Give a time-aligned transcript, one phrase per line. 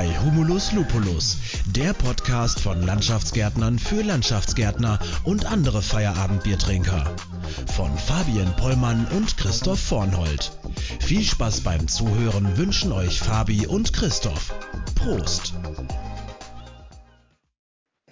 [0.00, 1.36] bei Humulus Lupulus,
[1.76, 7.04] der Podcast von Landschaftsgärtnern für Landschaftsgärtner und andere Feierabendbiertrinker.
[7.76, 10.52] Von Fabian Pollmann und Christoph Vornhold.
[11.00, 14.54] Viel Spaß beim Zuhören wünschen euch Fabi und Christoph.
[14.94, 15.52] Prost!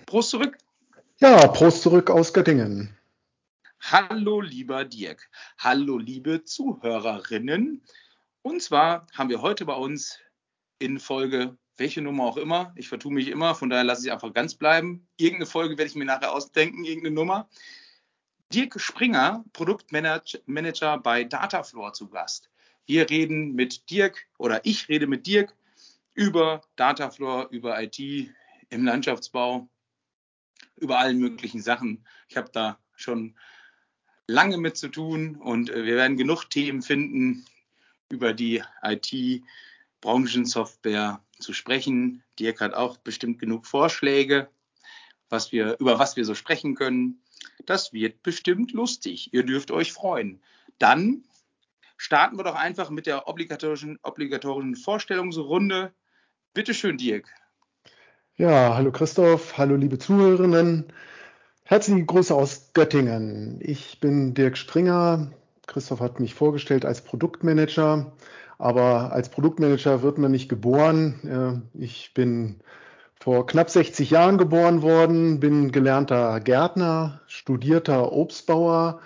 [0.04, 0.58] Prost zurück!
[1.20, 2.94] Ja, Prost zurück aus Göttingen.
[3.80, 7.82] Hallo lieber Dirk, hallo liebe Zuhörerinnen.
[8.42, 10.18] Und zwar haben wir heute bei uns
[10.78, 14.34] in Folge, welche Nummer auch immer, ich vertue mich immer, von daher lasse ich einfach
[14.34, 15.06] ganz bleiben.
[15.16, 17.48] Irgendeine Folge werde ich mir nachher ausdenken, irgendeine Nummer.
[18.52, 22.50] Dirk Springer, Produktmanager bei Datafloor zu Gast.
[22.86, 25.54] Wir reden mit Dirk oder ich rede mit Dirk
[26.14, 27.98] über Datafloor, über IT
[28.70, 29.68] im Landschaftsbau,
[30.76, 32.04] über allen möglichen Sachen.
[32.28, 33.36] Ich habe da schon
[34.26, 37.44] lange mit zu tun und äh, wir werden genug Themen finden,
[38.08, 38.62] über die
[39.98, 42.22] IT-Branchensoftware zu sprechen.
[42.38, 44.48] Dirk hat auch bestimmt genug Vorschläge,
[45.28, 47.22] was wir, über was wir so sprechen können.
[47.66, 49.32] Das wird bestimmt lustig.
[49.32, 50.40] Ihr dürft euch freuen.
[50.78, 51.24] Dann
[51.96, 55.92] starten wir doch einfach mit der obligatorischen, obligatorischen Vorstellungsrunde.
[56.54, 57.28] Bitte schön, Dirk.
[58.36, 60.92] Ja, hallo Christoph, hallo liebe Zuhörerinnen.
[61.64, 63.58] Herzliche Grüße aus Göttingen.
[63.60, 65.32] Ich bin Dirk Springer.
[65.68, 68.10] Christoph hat mich vorgestellt als Produktmanager,
[68.58, 71.68] aber als Produktmanager wird man nicht geboren.
[71.74, 72.56] Ich bin
[73.20, 78.98] vor knapp 60 Jahren geboren worden, bin gelernter Gärtner, studierter Obstbauer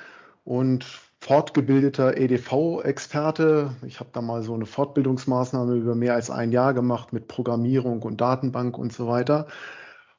[0.45, 0.87] und
[1.21, 3.77] fortgebildeter EDV-Experte.
[3.87, 8.03] Ich habe da mal so eine Fortbildungsmaßnahme über mehr als ein Jahr gemacht mit Programmierung
[8.03, 9.47] und Datenbank und so weiter.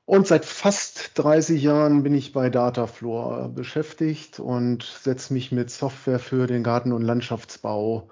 [0.05, 6.19] Und seit fast 30 Jahren bin ich bei Datafloor beschäftigt und setze mich mit Software
[6.19, 8.09] für den Garten- und Landschaftsbau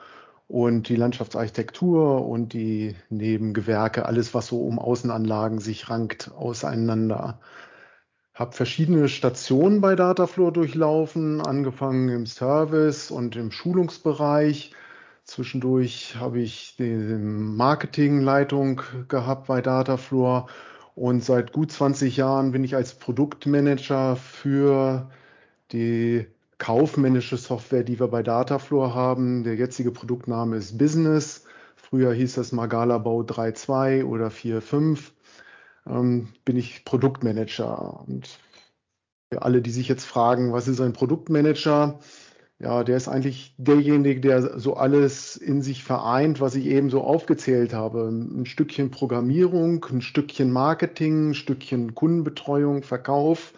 [0.48, 7.40] und die Landschaftsarchitektur und die Nebengewerke, alles, was so um Außenanlagen sich rankt, auseinander.
[8.34, 14.74] Habe verschiedene Stationen bei Datafloor durchlaufen, angefangen im Service und im Schulungsbereich.
[15.26, 20.48] Zwischendurch habe ich die Marketingleitung gehabt bei Datafloor
[20.96, 25.10] und seit gut 20 Jahren bin ich als Produktmanager für
[25.72, 29.44] die kaufmännische Software, die wir bei Datafloor haben.
[29.44, 31.46] Der jetzige Produktname ist Business.
[31.76, 35.12] Früher hieß das Magala Bau 3.2 oder 4.5.
[35.88, 38.04] Ähm, bin ich Produktmanager.
[38.06, 38.40] Und
[39.32, 42.00] für alle, die sich jetzt fragen, was ist ein Produktmanager?
[42.62, 47.02] Ja, der ist eigentlich derjenige, der so alles in sich vereint, was ich eben so
[47.02, 48.08] aufgezählt habe.
[48.08, 53.54] Ein Stückchen Programmierung, ein Stückchen Marketing, ein Stückchen Kundenbetreuung, Verkauf.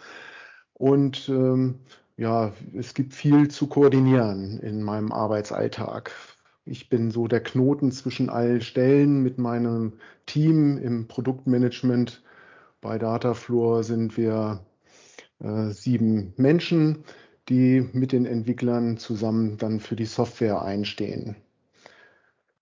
[0.72, 1.80] Und ähm,
[2.16, 6.10] ja, es gibt viel zu koordinieren in meinem Arbeitsalltag.
[6.64, 9.92] Ich bin so der Knoten zwischen allen Stellen mit meinem
[10.24, 12.22] Team im Produktmanagement.
[12.80, 14.64] Bei Datafloor sind wir
[15.40, 17.04] äh, sieben Menschen
[17.48, 21.36] die mit den Entwicklern zusammen dann für die Software einstehen.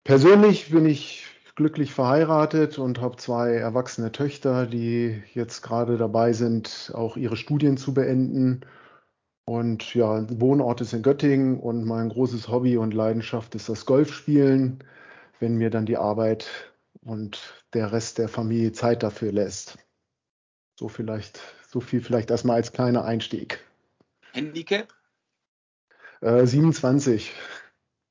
[0.04, 6.91] Persönlich bin ich glücklich verheiratet und habe zwei erwachsene Töchter, die jetzt gerade dabei sind,
[6.94, 8.62] auch ihre Studien zu beenden.
[9.44, 14.82] Und ja, Wohnort ist in Göttingen und mein großes Hobby und Leidenschaft ist das Golfspielen,
[15.41, 16.49] wenn mir dann die Arbeit
[17.04, 19.78] und der Rest der Familie Zeit dafür lässt.
[20.78, 23.60] So vielleicht, so viel vielleicht erstmal als kleiner Einstieg.
[24.32, 24.93] Handicap?
[26.20, 27.32] Äh, 27.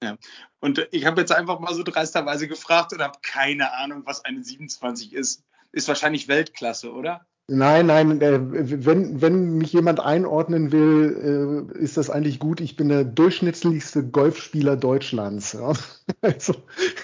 [0.03, 0.17] Ja.
[0.59, 4.43] Und ich habe jetzt einfach mal so dreisterweise gefragt und habe keine Ahnung, was eine
[4.43, 5.43] 27 ist.
[5.71, 7.27] Ist wahrscheinlich Weltklasse, oder?
[7.53, 8.39] Nein, nein, äh,
[8.85, 12.61] wenn, wenn mich jemand einordnen will, äh, ist das eigentlich gut.
[12.61, 15.51] Ich bin der durchschnittlichste Golfspieler Deutschlands.
[15.53, 15.73] Ja.
[16.21, 16.53] Also,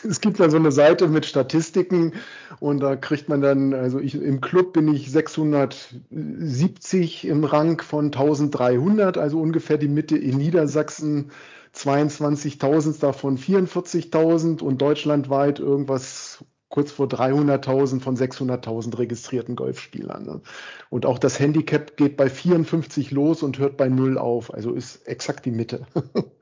[0.07, 2.13] es gibt da so eine Seite mit Statistiken
[2.59, 8.05] und da kriegt man dann, also ich, im Club bin ich 670 im Rang von
[8.05, 11.31] 1300, also ungefähr die Mitte in Niedersachsen
[11.73, 20.25] 22.000 davon 44.000 und deutschlandweit irgendwas kurz vor 300.000 von 600.000 registrierten Golfspielern.
[20.25, 20.41] Ne?
[20.89, 24.53] Und auch das Handicap geht bei 54 los und hört bei null auf.
[24.53, 25.85] Also ist exakt die Mitte.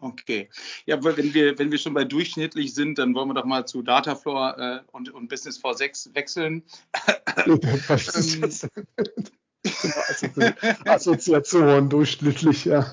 [0.00, 0.50] Okay.
[0.86, 3.82] Ja, wenn wir, wenn wir schon bei durchschnittlich sind, dann wollen wir doch mal zu
[3.82, 6.62] Datafloor äh, und, und Business V6 wechseln.
[7.88, 8.68] Was ist das?
[10.84, 12.88] Assoziation durchschnittlich, ja.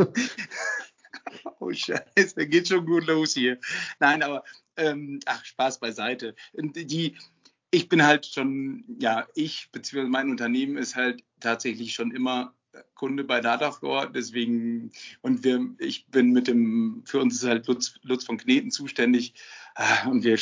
[1.59, 3.59] Oh Scheiße, geht schon gut los hier.
[3.99, 4.43] Nein, aber
[4.81, 6.35] ähm, ach, Spaß beiseite.
[6.53, 7.17] Die,
[7.71, 10.03] ich bin halt schon, ja, ich bzw.
[10.03, 12.53] mein Unternehmen ist halt tatsächlich schon immer
[12.95, 14.91] Kunde bei Datafloor, deswegen,
[15.21, 19.33] und wir, ich bin mit dem, für uns ist halt Lutz, Lutz von Kneten zuständig
[19.75, 20.37] ah, und wir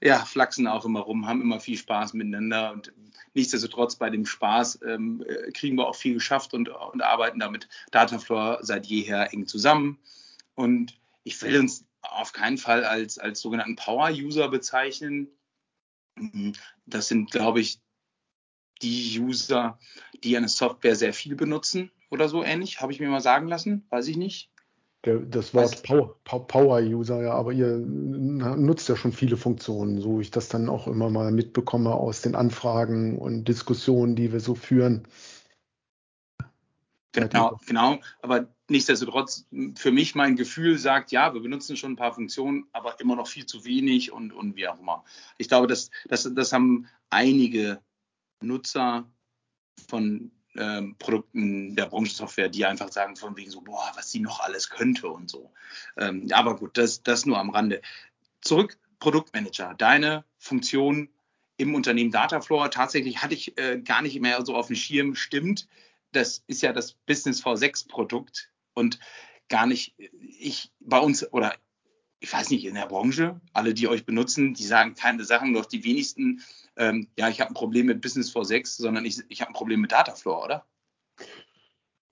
[0.00, 2.92] ja, flachsen auch immer rum, haben immer viel Spaß miteinander und
[3.34, 7.68] nichtsdestotrotz bei dem Spaß ähm, äh, kriegen wir auch viel geschafft und, und arbeiten damit
[7.90, 9.98] Datafloor seit jeher eng zusammen.
[10.54, 15.28] Und ich will uns auf keinen Fall als, als sogenannten Power-User bezeichnen.
[16.86, 17.80] Das sind, glaube ich,
[18.82, 19.78] die User,
[20.22, 23.86] die eine Software sehr viel benutzen oder so ähnlich, habe ich mir mal sagen lassen,
[23.90, 24.50] weiß ich nicht.
[25.02, 25.84] Das Wort
[26.24, 31.08] Power-User, ja, aber ihr nutzt ja schon viele Funktionen, so ich das dann auch immer
[31.08, 35.06] mal mitbekomme aus den Anfragen und Diskussionen, die wir so führen.
[37.12, 37.98] Genau, genau.
[38.22, 43.00] Aber nichtsdestotrotz, für mich mein Gefühl sagt, ja, wir benutzen schon ein paar Funktionen, aber
[43.00, 45.04] immer noch viel zu wenig und, und wie auch immer.
[45.38, 47.80] Ich glaube, das, das, das haben einige
[48.40, 49.10] Nutzer
[49.88, 54.40] von ähm, Produkten der Branchensoftware, die einfach sagen von wegen so, boah, was sie noch
[54.40, 55.52] alles könnte und so.
[55.96, 57.80] Ähm, aber gut, das, das nur am Rande.
[58.40, 61.08] Zurück, Produktmanager, deine Funktion
[61.56, 65.68] im Unternehmen Datafloor, tatsächlich hatte ich äh, gar nicht mehr so auf dem Schirm, stimmt.
[66.12, 68.98] Das ist ja das Business V6 Produkt und
[69.48, 69.94] gar nicht,
[70.38, 71.54] ich bei uns oder
[72.20, 75.66] ich weiß nicht, in der Branche, alle, die euch benutzen, die sagen keine Sachen, doch
[75.66, 76.42] die wenigsten
[76.78, 79.80] ähm, ja, ich habe ein Problem mit Business 4.6, sondern ich, ich habe ein Problem
[79.80, 80.64] mit Dataflow, oder?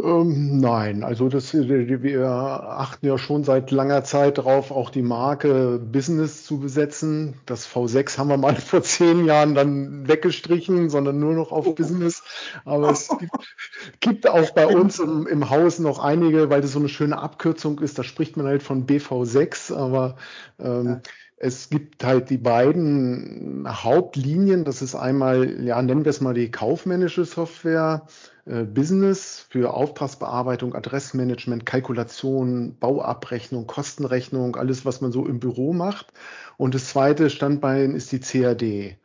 [0.03, 5.79] Ähm, nein, also das, wir achten ja schon seit langer Zeit darauf, auch die Marke
[5.79, 7.41] Business zu besetzen.
[7.47, 11.73] Das V6 haben wir mal vor zehn Jahren dann weggestrichen, sondern nur noch auf oh.
[11.73, 12.23] Business.
[12.67, 13.33] Aber es gibt,
[14.01, 17.79] gibt auch bei uns im, im, Haus noch einige, weil das so eine schöne Abkürzung
[17.79, 17.99] ist.
[17.99, 20.17] Da spricht man halt von BV6, aber
[20.59, 21.01] ähm, ja.
[21.39, 24.65] Es gibt halt die beiden Hauptlinien.
[24.65, 30.75] Das ist einmal, ja, nennen wir es mal die kaufmännische Software, äh, Business für Auftragsbearbeitung,
[30.75, 36.13] Adressmanagement, Kalkulation, Bauabrechnung, Kostenrechnung, alles, was man so im Büro macht.
[36.57, 38.99] Und das zweite Standbein ist die CAD.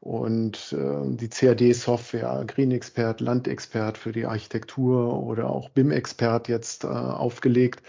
[0.00, 6.88] Und äh, die CAD-Software, Green Expert, Landexpert für die Architektur oder auch BIM-Expert jetzt äh,
[6.88, 7.82] aufgelegt.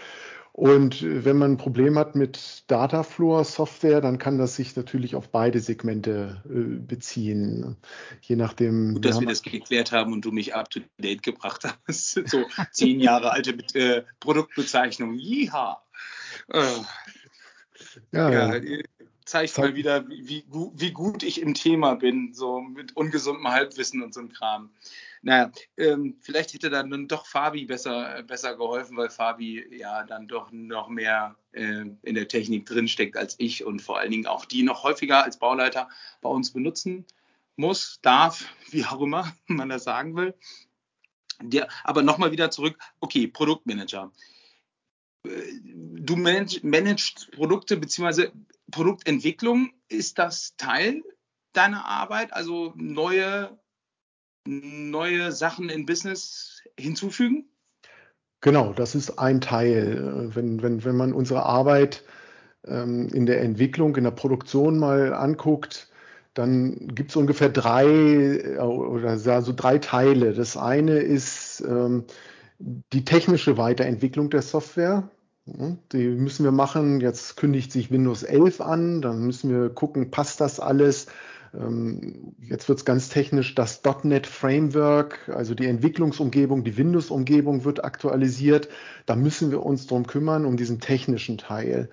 [0.52, 5.60] Und wenn man ein Problem hat mit Datafloor-Software, dann kann das sich natürlich auf beide
[5.60, 7.76] Segmente äh, beziehen.
[8.20, 8.94] Je nachdem.
[8.94, 12.12] Gut, dass wir, wir das geklärt haben und du mich up to date gebracht hast.
[12.26, 15.14] so zehn Jahre alte äh, Produktbezeichnung.
[15.14, 15.82] Jiha.
[16.48, 16.62] Äh,
[18.12, 18.54] ja, ja.
[18.56, 18.82] ja
[19.30, 20.44] zeigt mal wieder, wie,
[20.74, 24.70] wie, gut ich im Thema bin, so mit ungesundem Halbwissen und so einem Kram.
[25.22, 30.50] Naja, ähm, vielleicht hätte dann doch Fabi besser, besser geholfen, weil Fabi ja dann doch
[30.50, 34.62] noch mehr äh, in der Technik drinsteckt als ich und vor allen Dingen auch die
[34.62, 35.90] noch häufiger als Bauleiter
[36.22, 37.04] bei uns benutzen
[37.56, 40.34] muss, darf, wie auch immer man das sagen will.
[41.42, 44.12] Der, aber nochmal wieder zurück, okay, Produktmanager.
[45.22, 48.30] Du manag, managst Produkte bzw.
[48.70, 49.72] Produktentwicklung.
[49.88, 51.02] Ist das Teil
[51.52, 52.32] deiner Arbeit?
[52.32, 53.58] Also neue
[54.46, 57.46] neue Sachen in Business hinzufügen?
[58.40, 60.30] Genau, das ist ein Teil.
[60.34, 62.02] Wenn, wenn, wenn man unsere Arbeit
[62.66, 65.88] ähm, in der Entwicklung, in der Produktion mal anguckt,
[66.34, 70.32] dann gibt es ungefähr drei äh, oder so drei Teile.
[70.32, 72.04] Das eine ist ähm,
[72.58, 75.10] die technische Weiterentwicklung der Software.
[75.46, 77.00] Die müssen wir machen.
[77.00, 79.02] Jetzt kündigt sich Windows 11 an.
[79.02, 81.06] Dann müssen wir gucken, passt das alles?
[81.54, 87.84] Ähm, jetzt wird es ganz technisch, das .NET Framework, also die Entwicklungsumgebung, die Windows-Umgebung wird
[87.84, 88.68] aktualisiert.
[89.06, 91.90] Da müssen wir uns drum kümmern, um diesen technischen Teil.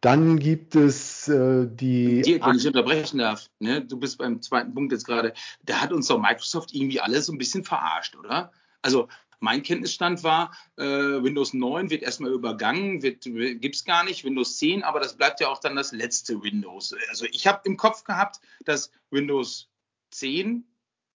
[0.00, 2.22] Dann gibt es äh, die.
[2.22, 3.84] Dirk, wenn ich unterbrechen darf, ne?
[3.84, 5.32] du bist beim zweiten Punkt jetzt gerade,
[5.64, 8.50] da hat uns doch Microsoft irgendwie alles so ein bisschen verarscht, oder?
[8.82, 9.08] Also
[9.42, 13.26] mein Kenntnisstand war, äh, Windows 9 wird erstmal übergangen, gibt
[13.74, 16.94] es gar nicht, Windows 10, aber das bleibt ja auch dann das letzte Windows.
[17.10, 19.68] Also ich habe im Kopf gehabt, dass Windows
[20.12, 20.64] 10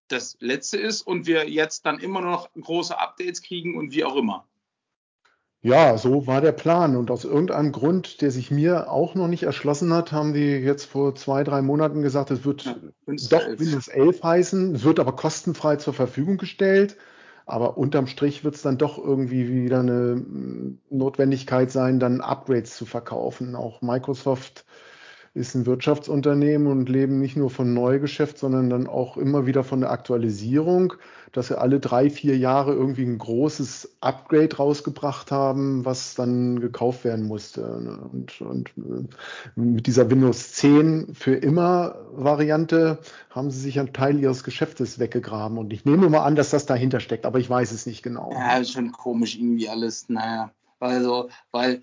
[0.09, 4.15] das letzte ist und wir jetzt dann immer noch große Updates kriegen und wie auch
[4.15, 4.45] immer.
[5.61, 6.95] Ja, so war der Plan.
[6.95, 10.85] Und aus irgendeinem Grund, der sich mir auch noch nicht erschlossen hat, haben die jetzt
[10.85, 15.13] vor zwei, drei Monaten gesagt, es wird ja, doch Windows 11 heißen, es wird aber
[15.13, 16.97] kostenfrei zur Verfügung gestellt.
[17.47, 22.75] Aber unterm Strich wird es dann doch irgendwie wieder eine mm, Notwendigkeit sein, dann Upgrades
[22.75, 23.55] zu verkaufen.
[23.55, 24.65] Auch Microsoft
[25.33, 29.81] ist ein Wirtschaftsunternehmen und leben nicht nur von Neugeschäft, sondern dann auch immer wieder von
[29.81, 30.93] der Aktualisierung,
[31.31, 37.03] dass sie alle drei, vier Jahre irgendwie ein großes Upgrade rausgebracht haben, was dann gekauft
[37.03, 37.63] werden musste.
[38.11, 38.71] Und, und
[39.55, 45.57] mit dieser Windows 10 für immer Variante haben sie sich einen Teil ihres Geschäftes weggegraben.
[45.57, 48.31] Und ich nehme mal an, dass das dahinter steckt, aber ich weiß es nicht genau.
[48.33, 50.09] Ja, ist schon komisch irgendwie alles.
[50.09, 51.81] Naja, also, weil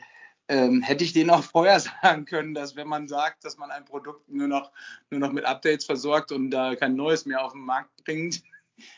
[0.49, 3.85] ähm, hätte ich denen auch vorher sagen können, dass wenn man sagt, dass man ein
[3.85, 4.73] Produkt nur noch,
[5.11, 8.43] nur noch mit Updates versorgt und da äh, kein neues mehr auf den Markt bringt,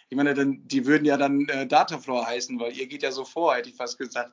[0.09, 3.25] ich meine, dann, die würden ja dann äh, Dataflow heißen, weil ihr geht ja so
[3.25, 4.33] vor, hätte ich fast gesagt.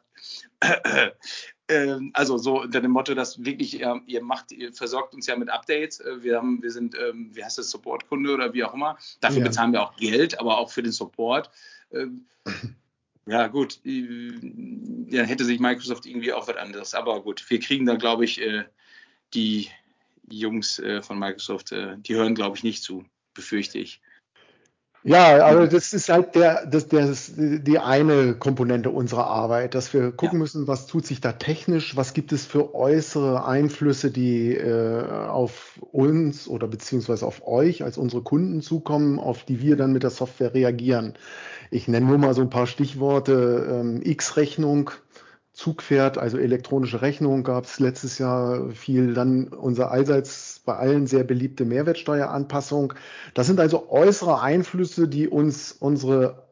[1.68, 5.36] ähm, also so unter dem Motto, dass wirklich ihr, ihr, macht, ihr versorgt uns ja
[5.36, 6.00] mit Updates.
[6.00, 8.98] Äh, wir haben, wir sind, ähm, wie heißt das, Supportkunde oder wie auch immer.
[9.20, 9.46] Dafür ja.
[9.46, 11.50] bezahlen wir auch Geld, aber auch für den Support.
[11.92, 12.28] Ähm,
[13.26, 16.94] ja, gut, dann hätte sich Microsoft irgendwie auch was anderes.
[16.94, 18.66] Aber gut, wir kriegen da, glaube ich, äh,
[19.34, 19.70] die
[20.30, 24.02] Jungs äh, von Microsoft, äh, die hören, glaube ich, nicht zu, befürchte ich.
[25.06, 30.12] Ja, aber das ist halt der, das, das, die eine Komponente unserer Arbeit, dass wir
[30.12, 30.44] gucken ja.
[30.44, 35.78] müssen, was tut sich da technisch, was gibt es für äußere Einflüsse, die äh, auf
[35.92, 40.10] uns oder beziehungsweise auf euch als unsere Kunden zukommen, auf die wir dann mit der
[40.10, 41.16] Software reagieren.
[41.70, 44.92] Ich nenne nur mal so ein paar Stichworte, ähm, X-Rechnung,
[45.52, 51.24] Zugpferd, also elektronische Rechnung gab es letztes Jahr viel, dann unser allseits bei allen sehr
[51.24, 52.94] beliebte Mehrwertsteueranpassung.
[53.34, 56.44] Das sind also äußere Einflüsse, die uns unsere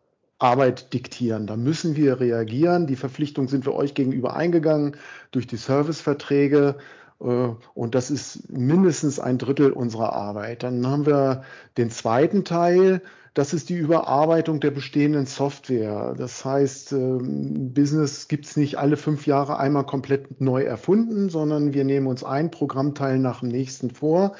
[0.41, 1.45] Arbeit diktieren.
[1.45, 2.87] Da müssen wir reagieren.
[2.87, 4.97] Die Verpflichtung sind wir euch gegenüber eingegangen
[5.31, 6.77] durch die Serviceverträge.
[7.23, 10.63] Äh, und das ist mindestens ein Drittel unserer Arbeit.
[10.63, 11.43] Dann haben wir
[11.77, 13.01] den zweiten Teil,
[13.33, 16.13] das ist die Überarbeitung der bestehenden Software.
[16.17, 21.73] Das heißt, ähm, Business gibt es nicht alle fünf Jahre einmal komplett neu erfunden, sondern
[21.73, 24.35] wir nehmen uns einen Programmteil nach dem nächsten vor,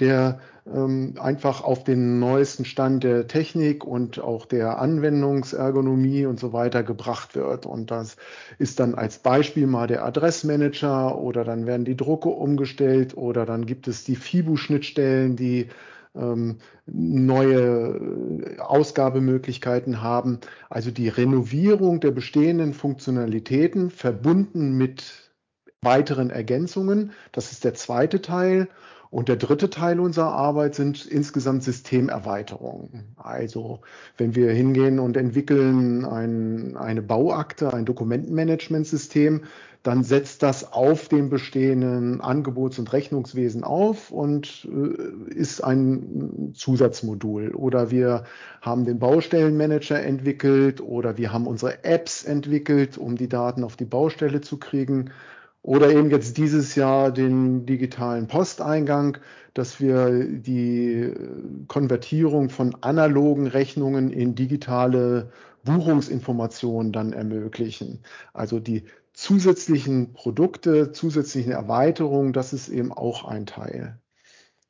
[0.00, 6.52] der ähm, einfach auf den neuesten Stand der Technik und auch der Anwendungsergonomie und so
[6.52, 7.66] weiter gebracht wird.
[7.66, 8.16] Und das
[8.58, 13.66] ist dann als Beispiel mal der Adressmanager oder dann werden die Drucke umgestellt oder dann
[13.66, 15.68] gibt es die FIBU-Schnittstellen, die
[16.14, 20.40] ähm, neue Ausgabemöglichkeiten haben.
[20.68, 25.32] Also die Renovierung der bestehenden Funktionalitäten verbunden mit
[25.80, 27.12] weiteren Ergänzungen.
[27.32, 28.68] Das ist der zweite Teil.
[29.12, 33.14] Und der dritte Teil unserer Arbeit sind insgesamt Systemerweiterungen.
[33.18, 33.80] Also
[34.16, 39.42] wenn wir hingehen und entwickeln ein, eine Bauakte, ein Dokumentenmanagementsystem,
[39.82, 47.54] dann setzt das auf dem bestehenden Angebots- und Rechnungswesen auf und äh, ist ein Zusatzmodul.
[47.54, 48.24] Oder wir
[48.62, 53.84] haben den Baustellenmanager entwickelt oder wir haben unsere Apps entwickelt, um die Daten auf die
[53.84, 55.10] Baustelle zu kriegen.
[55.62, 59.18] Oder eben jetzt dieses Jahr den digitalen Posteingang,
[59.54, 61.12] dass wir die
[61.68, 65.30] Konvertierung von analogen Rechnungen in digitale
[65.64, 68.00] Buchungsinformationen dann ermöglichen.
[68.32, 73.98] Also die zusätzlichen Produkte, zusätzlichen Erweiterungen, das ist eben auch ein Teil.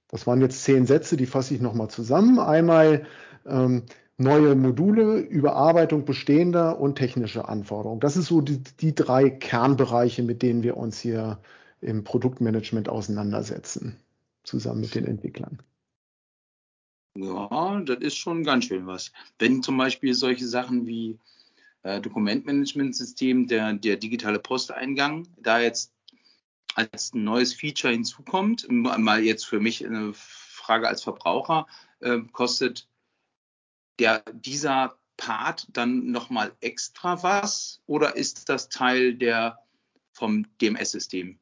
[0.08, 2.38] Das waren jetzt zehn Sätze, die fasse ich nochmal zusammen.
[2.38, 3.06] Einmal
[3.46, 3.84] ähm,
[4.18, 8.00] neue Module, Überarbeitung bestehender und technische Anforderungen.
[8.00, 11.40] Das ist so die, die drei Kernbereiche, mit denen wir uns hier
[11.80, 13.96] im Produktmanagement auseinandersetzen,
[14.44, 15.58] zusammen mit den Entwicklern.
[17.16, 19.12] Ja, das ist schon ganz schön was.
[19.38, 21.18] Wenn zum Beispiel solche Sachen wie
[21.82, 25.92] äh, Dokumentmanagementsystem, der, der digitale Posteingang, da jetzt
[26.74, 31.66] als neues Feature hinzukommt, mal jetzt für mich eine Frage als Verbraucher,
[32.00, 32.88] äh, kostet
[33.98, 39.58] der, dieser Part dann nochmal extra was oder ist das Teil der
[40.12, 41.38] vom DMS-System?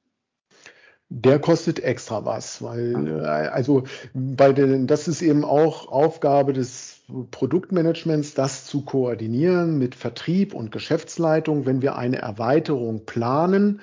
[1.13, 3.83] Der kostet extra was, weil äh, also
[4.15, 7.01] bei den, das ist eben auch Aufgabe des
[7.33, 13.81] Produktmanagements, das zu koordinieren mit Vertrieb und Geschäftsleitung, wenn wir eine Erweiterung planen.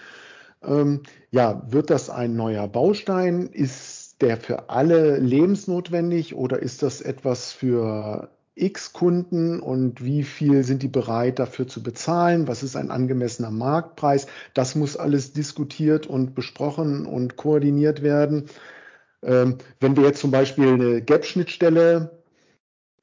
[0.63, 3.47] Ähm, ja, wird das ein neuer Baustein?
[3.47, 10.63] Ist der für alle lebensnotwendig oder ist das etwas für X Kunden und wie viel
[10.63, 12.47] sind die bereit dafür zu bezahlen?
[12.47, 14.27] Was ist ein angemessener Marktpreis?
[14.53, 18.49] Das muss alles diskutiert und besprochen und koordiniert werden.
[19.23, 22.11] Ähm, wenn wir jetzt zum Beispiel eine Gap-Schnittstelle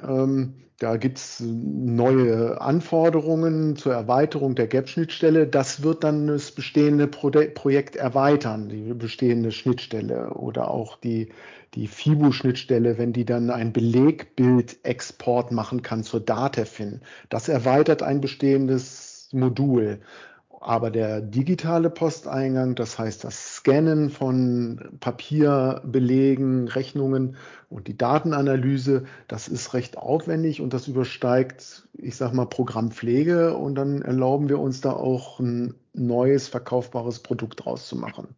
[0.03, 5.47] ähm, da gibt es neue Anforderungen zur Erweiterung der GAP-Schnittstelle.
[5.47, 11.29] Das wird dann das bestehende Pro Projekt erweitern, die bestehende Schnittstelle oder auch die,
[11.75, 17.01] die FIBU-Schnittstelle, wenn die dann ein Belegbild-Export machen kann zur Datafin.
[17.29, 20.01] Das erweitert ein bestehendes Modul.
[20.67, 27.37] Aber der digitale Posteingang, das heißt das Scannen von Papierbelegen, Rechnungen
[27.69, 33.75] und die Datenanalyse, das ist recht aufwendig und das übersteigt, ich sag mal, Programmpflege und
[33.75, 38.35] dann erlauben wir uns da auch ein neues verkaufbares Produkt draus zu machen.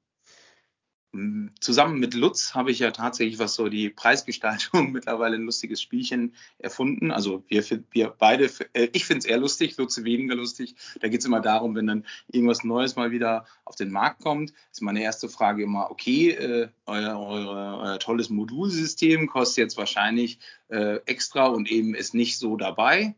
[1.61, 6.35] Zusammen mit Lutz habe ich ja tatsächlich, was so die Preisgestaltung mittlerweile ein lustiges Spielchen
[6.59, 7.11] erfunden.
[7.11, 10.75] Also wir, wir beide, äh, ich finde es eher lustig, Lutz weniger lustig.
[11.01, 14.53] Da geht es immer darum, wenn dann irgendwas Neues mal wieder auf den Markt kommt,
[14.71, 20.39] ist meine erste Frage immer, okay, äh, euer, eure, euer tolles Modulsystem kostet jetzt wahrscheinlich
[20.69, 23.15] äh, extra und eben ist nicht so dabei.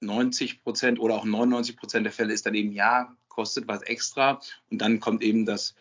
[0.00, 4.40] 90 Prozent oder auch 99 Prozent der Fälle ist dann eben, ja, kostet was extra.
[4.70, 5.74] Und dann kommt eben das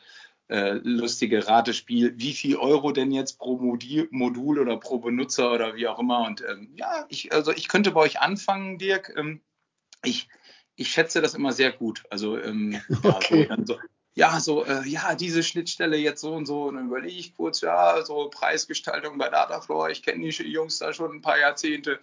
[0.50, 5.88] äh, lustige Ratespiel, wie viel Euro denn jetzt pro Modul oder pro Benutzer oder wie
[5.88, 6.26] auch immer.
[6.26, 9.14] Und ähm, ja, ich, also ich könnte bei euch anfangen, Dirk.
[9.18, 9.42] Ähm,
[10.04, 10.30] ich,
[10.76, 12.04] ich schätze das immer sehr gut.
[12.10, 13.48] Also ähm, okay.
[13.50, 13.78] ja, so,
[14.14, 16.64] ja, so, äh, ja, diese Schnittstelle jetzt so und so.
[16.64, 19.88] Und dann überlege ich kurz, ja, so Preisgestaltung bei Dataflow.
[19.90, 22.00] Ich kenne die Jungs da schon ein paar Jahrzehnte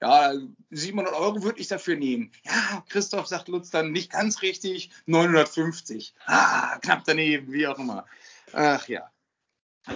[0.00, 0.32] ja,
[0.70, 2.30] 700 Euro würde ich dafür nehmen.
[2.44, 6.14] Ja, Christoph sagt Lutz dann nicht ganz richtig, 950.
[6.26, 8.06] Ah, knapp daneben, wie auch immer.
[8.52, 9.10] Ach ja.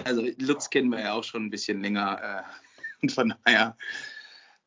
[0.03, 2.21] Also Lutz kennen wir ja auch schon ein bisschen länger.
[2.21, 2.43] Äh,
[3.01, 3.77] und von daher,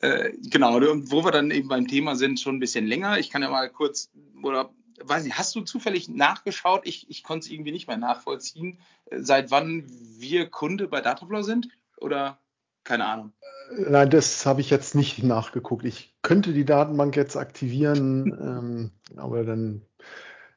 [0.01, 3.19] äh, genau, wo wir dann eben beim Thema sind, schon ein bisschen länger.
[3.19, 4.11] Ich kann ja mal kurz,
[4.43, 6.83] oder weiß nicht, hast du zufällig nachgeschaut?
[6.85, 9.85] Ich, ich konnte es irgendwie nicht mehr nachvollziehen, äh, seit wann
[10.19, 11.69] wir Kunde bei Dataflow sind?
[11.99, 12.39] Oder
[12.87, 13.33] keine Ahnung.
[13.77, 15.85] Nein, das habe ich jetzt nicht nachgeguckt.
[15.85, 19.83] Ich könnte die Datenbank jetzt aktivieren, ähm, aber dann,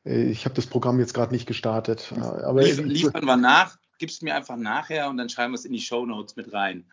[0.05, 2.13] äh, ich habe das Programm jetzt gerade nicht gestartet.
[2.15, 5.65] Äh, aber Lief, liefern wir nach, gibst mir einfach nachher und dann schreiben wir es
[5.65, 6.85] in die Show Notes mit rein.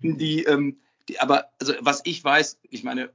[0.00, 0.78] Die, ähm,
[1.08, 3.10] die, aber also was ich weiß, ich meine,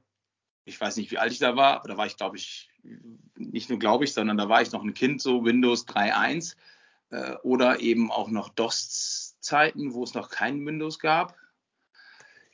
[0.64, 2.70] ich weiß nicht, wie alt ich da war, aber da war ich, glaube ich,
[3.36, 6.54] nicht nur glaube ich, sondern da war ich noch ein Kind, so Windows 3.1
[7.10, 11.36] äh, oder eben auch noch DOS-Zeiten, wo es noch kein Windows gab.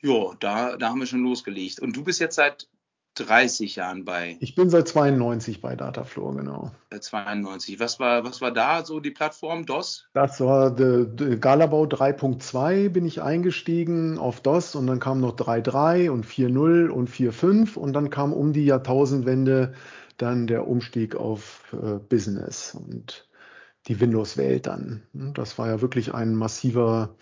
[0.02, 1.80] Ja, da, da haben wir schon losgelegt.
[1.80, 2.68] Und du bist jetzt seit
[3.14, 4.36] 30 Jahren bei.
[4.40, 6.70] Ich bin seit 92 bei Dataflow, genau.
[6.90, 7.80] Seit 92.
[7.80, 10.08] Was war, was war da so die Plattform DOS?
[10.14, 16.10] Das war der Galabau 3.2 bin ich eingestiegen auf DOS und dann kam noch 3.3
[16.10, 19.74] und 4.0 und 4.5 und dann kam um die Jahrtausendwende
[20.16, 23.28] dann der Umstieg auf äh, Business und
[23.88, 25.02] die Windows-Welt dann.
[25.12, 27.16] Das war ja wirklich ein massiver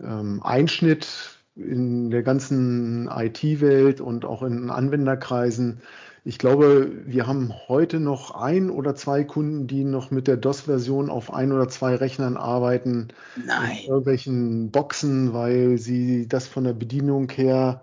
[0.00, 5.80] ähm, Einschnitt in der ganzen IT-Welt und auch in Anwenderkreisen.
[6.24, 11.10] Ich glaube, wir haben heute noch ein oder zwei Kunden, die noch mit der DOS-Version
[11.10, 13.08] auf ein oder zwei Rechnern arbeiten.
[13.46, 13.78] Nein.
[13.82, 17.80] In irgendwelchen Boxen, weil sie das von der Bedienung her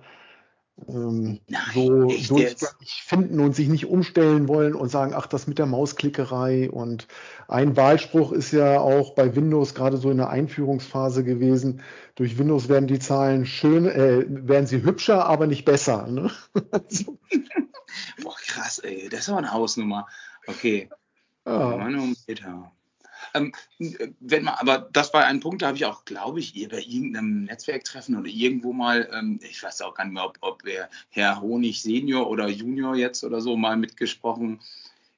[0.87, 5.57] ähm, Nein, so durchgängig finden und sich nicht umstellen wollen und sagen, ach, das mit
[5.57, 6.69] der Mausklickerei.
[6.69, 7.07] Und
[7.47, 11.81] ein Wahlspruch ist ja auch bei Windows gerade so in der Einführungsphase gewesen.
[12.15, 16.07] Durch Windows werden die Zahlen schön, äh, werden sie hübscher, aber nicht besser.
[16.07, 16.29] Ne?
[18.21, 20.07] Boah, krass, ey, das ist aber eine Hausnummer.
[20.47, 20.89] Okay.
[21.45, 21.77] Ja.
[21.77, 22.71] Manometer.
[23.35, 23.53] Ähm,
[24.19, 27.43] wenn man, aber das war ein Punkt, da habe ich auch, glaube ich, bei irgendeinem
[27.43, 30.63] Netzwerktreffen oder irgendwo mal, ähm, ich weiß auch gar nicht mehr, ob, ob
[31.09, 34.61] Herr Honig Senior oder Junior jetzt oder so mal mitgesprochen.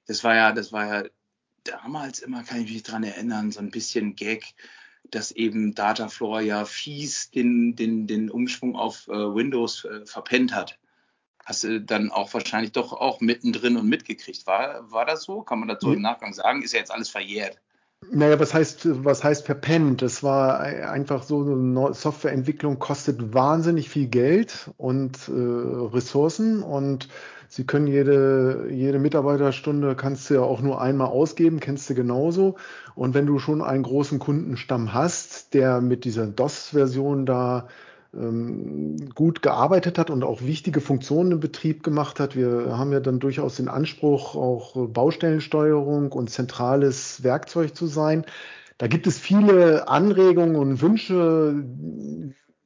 [0.08, 1.10] Das war ja, das war ja
[1.64, 4.56] damals immer, kann ich mich dran erinnern, so ein bisschen Gag,
[5.12, 10.80] dass eben Datafloor ja fies den, den, den Umschwung auf äh, Windows äh, verpennt hat
[11.48, 14.46] hast du dann auch wahrscheinlich doch auch mittendrin und mitgekriegt.
[14.46, 15.44] War, war das so?
[15.44, 16.62] Kann man dazu im Nachgang sagen?
[16.62, 17.58] Ist ja jetzt alles verjährt.
[18.12, 20.02] Naja, was heißt, was heißt verpennt?
[20.02, 27.10] Das war einfach so, eine Softwareentwicklung kostet wahnsinnig viel Geld und äh, Ressourcen und
[27.50, 32.58] Sie können jede, jede Mitarbeiterstunde kannst du ja auch nur einmal ausgeben, kennst du genauso.
[32.94, 37.70] Und wenn du schon einen großen Kundenstamm hast, der mit dieser DOS-Version da
[38.18, 42.36] ähm, gut gearbeitet hat und auch wichtige Funktionen im Betrieb gemacht hat.
[42.36, 48.26] Wir haben ja dann durchaus den Anspruch, auch Baustellensteuerung und zentrales Werkzeug zu sein.
[48.78, 51.64] Da gibt es viele Anregungen und Wünsche,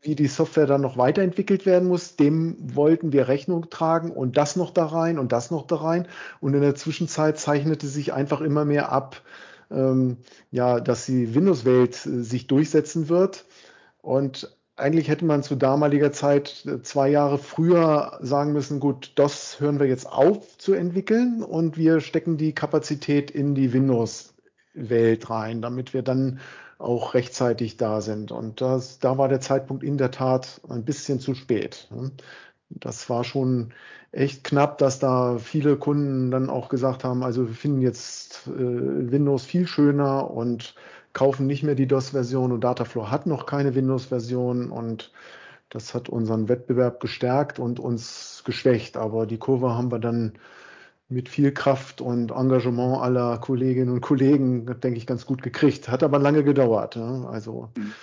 [0.01, 2.15] wie die Software dann noch weiterentwickelt werden muss.
[2.15, 6.07] Dem wollten wir Rechnung tragen und das noch da rein und das noch da rein.
[6.39, 9.21] Und in der Zwischenzeit zeichnete sich einfach immer mehr ab,
[9.69, 10.17] ähm,
[10.49, 13.45] ja, dass die Windows-Welt äh, sich durchsetzen wird.
[14.01, 19.59] Und eigentlich hätte man zu damaliger Zeit äh, zwei Jahre früher sagen müssen, gut, das
[19.59, 25.61] hören wir jetzt auf zu entwickeln und wir stecken die Kapazität in die Windows-Welt rein,
[25.61, 26.39] damit wir dann
[26.77, 28.31] auch rechtzeitig da sind.
[28.31, 31.87] Und das, da war der Zeitpunkt in der Tat ein bisschen zu spät.
[31.91, 32.11] Ne?
[32.69, 33.73] Das war schon
[34.11, 39.11] echt knapp, dass da viele Kunden dann auch gesagt haben, also wir finden jetzt äh,
[39.11, 40.75] Windows viel schöner und
[41.13, 45.11] kaufen nicht mehr die DOS-Version und Dataflow hat noch keine Windows-Version und
[45.69, 48.97] das hat unseren Wettbewerb gestärkt und uns geschwächt.
[48.97, 50.33] Aber die Kurve haben wir dann
[51.07, 55.89] mit viel Kraft und Engagement aller Kolleginnen und Kollegen, denke ich, ganz gut gekriegt.
[55.89, 56.95] Hat aber lange gedauert.
[56.97, 57.27] Ne?
[57.29, 57.93] Also mhm.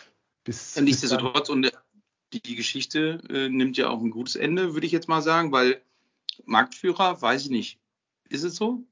[0.44, 0.80] bis.
[0.80, 1.70] Nichtsdestotrotz, und
[2.32, 5.80] die Geschichte äh, nimmt ja auch ein gutes Ende, würde ich jetzt mal sagen, weil
[6.44, 7.80] Marktführer, weiß ich nicht.
[8.28, 8.82] Ist es so?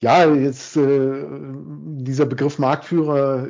[0.00, 3.48] Ja, jetzt äh, dieser Begriff Marktführer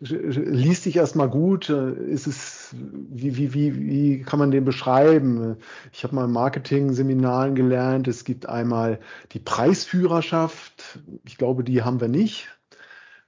[0.00, 1.68] liest sich erstmal gut.
[1.68, 5.56] Ist es, wie, wie, wie, wie kann man den beschreiben?
[5.92, 8.98] Ich habe mal im Marketing-Seminaren gelernt, es gibt einmal
[9.30, 10.98] die Preisführerschaft.
[11.24, 12.48] Ich glaube, die haben wir nicht.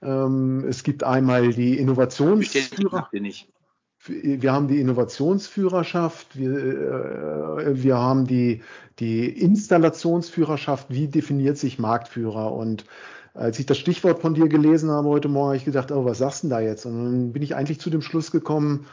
[0.01, 3.13] Ähm, es gibt einmal die Innovationsführerschaft
[4.09, 8.61] wir haben die Innovationsführerschaft, wir, äh, wir haben die,
[8.99, 12.53] die Installationsführerschaft, wie definiert sich Marktführer?
[12.53, 12.85] Und
[13.33, 16.17] als ich das Stichwort von dir gelesen habe heute Morgen, habe ich gedacht, oh, was
[16.17, 16.85] sagst du da jetzt?
[16.85, 18.87] Und dann bin ich eigentlich zu dem Schluss gekommen,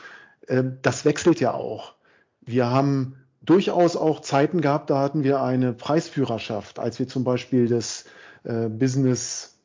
[0.47, 1.95] äh, das wechselt ja auch.
[2.43, 7.69] Wir haben durchaus auch Zeiten gehabt, da hatten wir eine Preisführerschaft, als wir zum Beispiel
[7.69, 8.05] das
[8.45, 9.56] äh, Business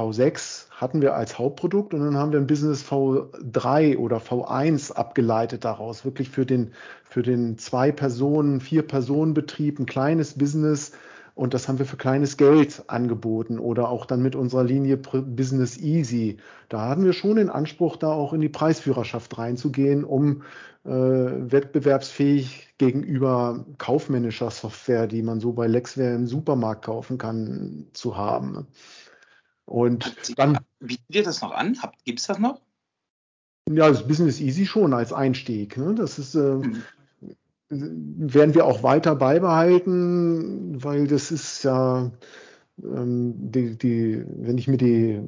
[0.00, 5.64] V6 hatten wir als Hauptprodukt und dann haben wir ein Business V3 oder V1 abgeleitet
[5.64, 6.72] daraus, wirklich für den,
[7.04, 10.92] für den Zwei-Personen-, Vier-Personen-Betrieb, ein kleines Business
[11.34, 15.78] und das haben wir für kleines Geld angeboten oder auch dann mit unserer Linie Business
[15.78, 16.38] Easy.
[16.68, 20.42] Da hatten wir schon den Anspruch, da auch in die Preisführerschaft reinzugehen, um
[20.84, 28.16] äh, wettbewerbsfähig gegenüber kaufmännischer Software, die man so bei Lexware im Supermarkt kaufen kann, zu
[28.16, 28.66] haben.
[29.70, 30.58] Und dann.
[30.80, 31.78] Bietet ihr das noch an?
[32.04, 32.60] Gibt es das noch?
[33.68, 35.76] Ja, das Business Easy schon als Einstieg.
[35.76, 35.94] Ne?
[35.94, 36.82] Das ist, äh, mhm.
[37.68, 42.10] werden wir auch weiter beibehalten, weil das ist ja,
[42.82, 45.22] ähm, die, die, wenn ich mir die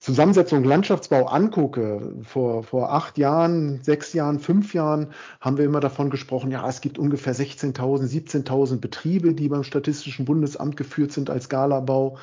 [0.00, 6.10] Zusammensetzung Landschaftsbau angucke, vor, vor acht Jahren, sechs Jahren, fünf Jahren, haben wir immer davon
[6.10, 11.48] gesprochen, ja, es gibt ungefähr 16.000, 17.000 Betriebe, die beim Statistischen Bundesamt geführt sind als
[11.48, 12.18] Galabau.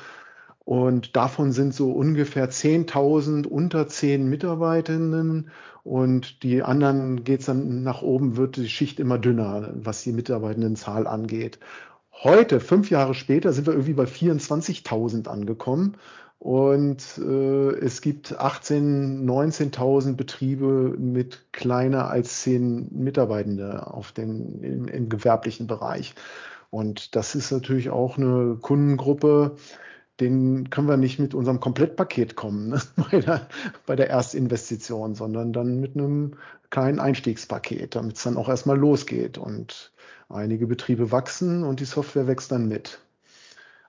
[0.68, 5.48] Und davon sind so ungefähr 10.000 unter 10 Mitarbeitenden.
[5.82, 10.12] Und die anderen geht es dann nach oben, wird die Schicht immer dünner, was die
[10.12, 11.58] Mitarbeitendenzahl angeht.
[12.12, 15.96] Heute, fünf Jahre später, sind wir irgendwie bei 24.000 angekommen.
[16.38, 24.86] Und äh, es gibt 18.000, 19.000 Betriebe mit kleiner als zehn Mitarbeitende auf den, im,
[24.86, 26.14] im gewerblichen Bereich.
[26.68, 29.56] Und das ist natürlich auch eine Kundengruppe,
[30.20, 32.80] den können wir nicht mit unserem Komplettpaket kommen ne?
[33.10, 33.48] bei, der,
[33.86, 36.34] bei der Erstinvestition, sondern dann mit einem
[36.70, 39.38] kleinen Einstiegspaket, damit es dann auch erstmal losgeht.
[39.38, 39.92] Und
[40.28, 43.00] einige Betriebe wachsen und die Software wächst dann mit.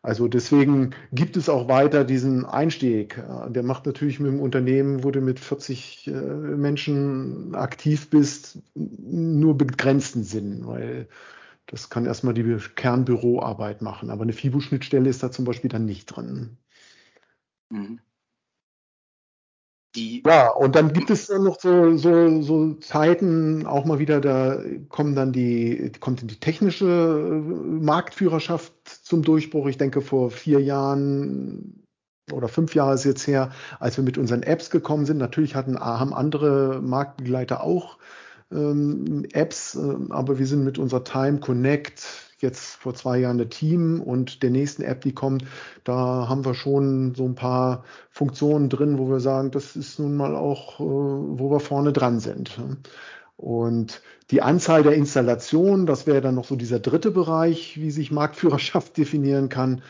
[0.01, 3.21] Also deswegen gibt es auch weiter diesen Einstieg.
[3.49, 9.57] Der macht natürlich mit dem Unternehmen, wo du mit 40 äh, Menschen aktiv bist, nur
[9.57, 11.07] begrenzten Sinn, weil
[11.71, 16.05] das kann erstmal die Kernbüroarbeit machen, aber eine FIBO-Schnittstelle ist da zum Beispiel dann nicht
[16.08, 16.58] drin.
[17.69, 17.99] Mhm.
[19.95, 24.21] Die ja, und dann gibt es dann noch so, so, so Zeiten, auch mal wieder,
[24.21, 29.67] da kommen dann die, kommt die technische äh, Marktführerschaft zum Durchbruch.
[29.67, 31.84] Ich denke, vor vier Jahren
[32.32, 35.17] oder fünf Jahre ist jetzt her, als wir mit unseren Apps gekommen sind.
[35.17, 37.97] Natürlich hatten, haben andere Marktbegleiter auch
[38.51, 42.03] ähm, Apps, äh, aber wir sind mit unserer Time Connect
[42.39, 45.43] jetzt vor zwei Jahren der Team und der nächsten App, die kommt,
[45.83, 50.15] da haben wir schon so ein paar Funktionen drin, wo wir sagen, das ist nun
[50.15, 52.57] mal auch, äh, wo wir vorne dran sind.
[53.38, 58.12] Und die Anzahl der Installationen, das wäre dann noch so dieser dritte Bereich, wie sich
[58.12, 59.81] Marktführerschaft definieren kann.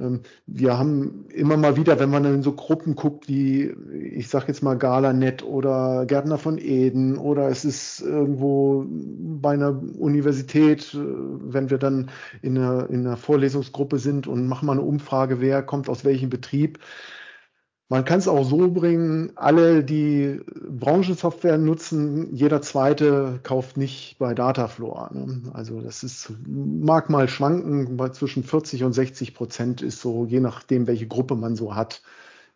[0.00, 3.74] Ähm, wir haben immer mal wieder, wenn man in so Gruppen guckt, wie
[4.14, 9.80] ich sage jetzt mal Galanet oder Gärtner von Eden oder es ist irgendwo bei einer
[9.98, 12.10] Universität, äh, wenn wir dann
[12.42, 16.30] in einer, in einer Vorlesungsgruppe sind und machen mal eine Umfrage, wer kommt aus welchem
[16.30, 16.78] Betrieb,
[17.90, 24.34] man kann es auch so bringen, alle, die Branchensoftware nutzen, jeder zweite kauft nicht bei
[24.34, 25.10] Datafloor.
[25.14, 25.50] Ne?
[25.54, 30.40] Also das ist, mag mal schwanken, bei zwischen 40 und 60 Prozent ist so, je
[30.40, 32.02] nachdem, welche Gruppe man so hat,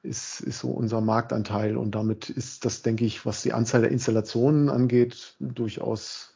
[0.03, 1.79] ist, ist so unser Marktanteil.
[1.79, 6.35] Und damit ist das, denke ich, was die Anzahl der Installationen angeht, durchaus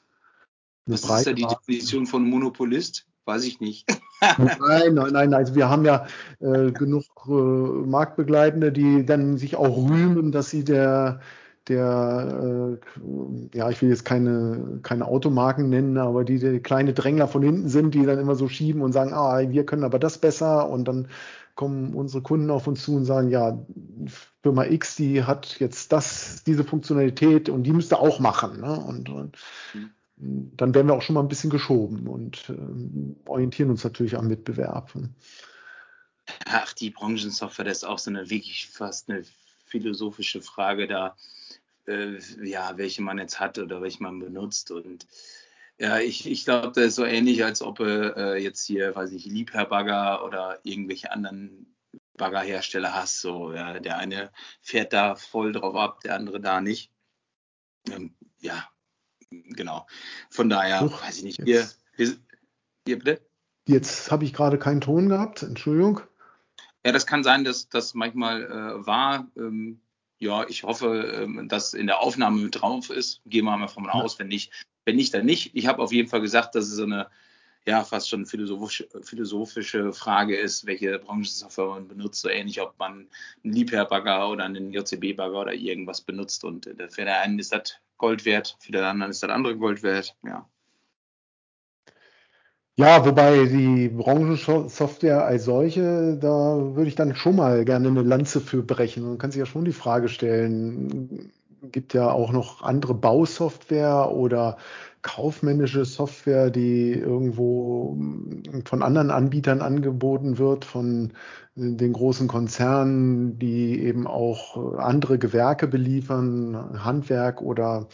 [0.86, 3.86] eine Das ist ja die Definition von Monopolist, weiß ich nicht.
[4.38, 5.34] nein, nein, nein.
[5.34, 6.06] Also wir haben ja
[6.40, 11.20] äh, genug äh, Marktbegleitende, die dann sich auch rühmen, dass sie der
[11.68, 17.28] der, äh, ja, ich will jetzt keine, keine Automarken nennen, aber die, die kleine Drängler
[17.28, 20.18] von hinten sind, die dann immer so schieben und sagen, ah, wir können aber das
[20.18, 21.08] besser und dann
[21.56, 23.58] kommen unsere Kunden auf uns zu und sagen, ja,
[24.42, 28.60] Firma X, die hat jetzt das, diese Funktionalität und die müsste auch machen.
[28.60, 28.78] Ne?
[28.78, 29.36] Und, und
[30.16, 34.30] dann werden wir auch schon mal ein bisschen geschoben und ähm, orientieren uns natürlich am
[34.30, 34.92] Wettbewerb.
[36.46, 39.24] Ach, die Branchensoftware, das ist auch so eine wirklich fast eine
[39.66, 41.16] philosophische Frage da,
[41.86, 44.70] äh, ja, welche man jetzt hat oder welche man benutzt.
[44.70, 45.06] Und
[45.78, 49.26] ja, ich, ich glaube, das ist so ähnlich, als ob äh, jetzt hier, weiß ich,
[49.26, 51.76] Liebherr-Bagger oder irgendwelche anderen
[52.16, 53.20] Baggerhersteller hast.
[53.20, 56.90] So, ja, der eine fährt da voll drauf ab, der andere da nicht.
[57.90, 58.66] Ähm, ja,
[59.30, 59.86] genau.
[60.30, 62.16] Von daher, Huch, weiß ich nicht, wir, wir,
[62.84, 63.20] wir bitte?
[63.66, 66.00] Jetzt habe ich gerade keinen Ton gehabt, Entschuldigung.
[66.84, 69.26] Ja, das kann sein, dass das manchmal äh, war.
[69.36, 69.80] Ähm,
[70.18, 73.20] ja, ich hoffe, ähm, dass in der Aufnahme mit drauf ist.
[73.26, 74.52] Gehen wir mal davon aus, wenn nicht,
[74.84, 75.54] wenn nicht, dann nicht.
[75.54, 77.08] Ich habe auf jeden Fall gesagt, dass es so eine
[77.66, 83.08] ja fast schon philosophische, philosophische Frage ist, welche Branchensoftware man benutzt, so ähnlich, ob man
[83.44, 86.44] einen Liebherr-Bagger oder einen JCB-Bagger oder irgendwas benutzt.
[86.44, 89.56] Und äh, für den einen ist das Gold wert, für den anderen ist das andere
[89.56, 90.16] Gold wert.
[90.24, 90.48] Ja.
[92.78, 98.38] Ja, wobei die Branchensoftware als solche, da würde ich dann schon mal gerne eine Lanze
[98.38, 99.02] für brechen.
[99.02, 101.32] Man kann sich ja schon die Frage stellen,
[101.72, 104.58] gibt ja auch noch andere Bausoftware oder
[105.06, 107.96] kaufmännische Software, die irgendwo
[108.64, 111.12] von anderen Anbietern angeboten wird, von
[111.54, 117.86] den großen Konzernen, die eben auch andere Gewerke beliefern, Handwerk oder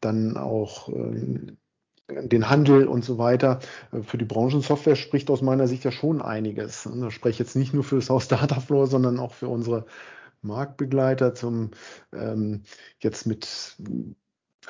[0.00, 1.56] dann auch äh,
[2.08, 3.58] den Handel und so weiter.
[4.04, 6.88] Für die Branchensoftware spricht aus meiner Sicht ja schon einiges.
[6.94, 9.86] Da spreche ich jetzt nicht nur für das Haus Datafloor, sondern auch für unsere
[10.42, 11.72] Marktbegleiter zum
[12.12, 12.62] ähm,
[13.00, 13.76] jetzt mit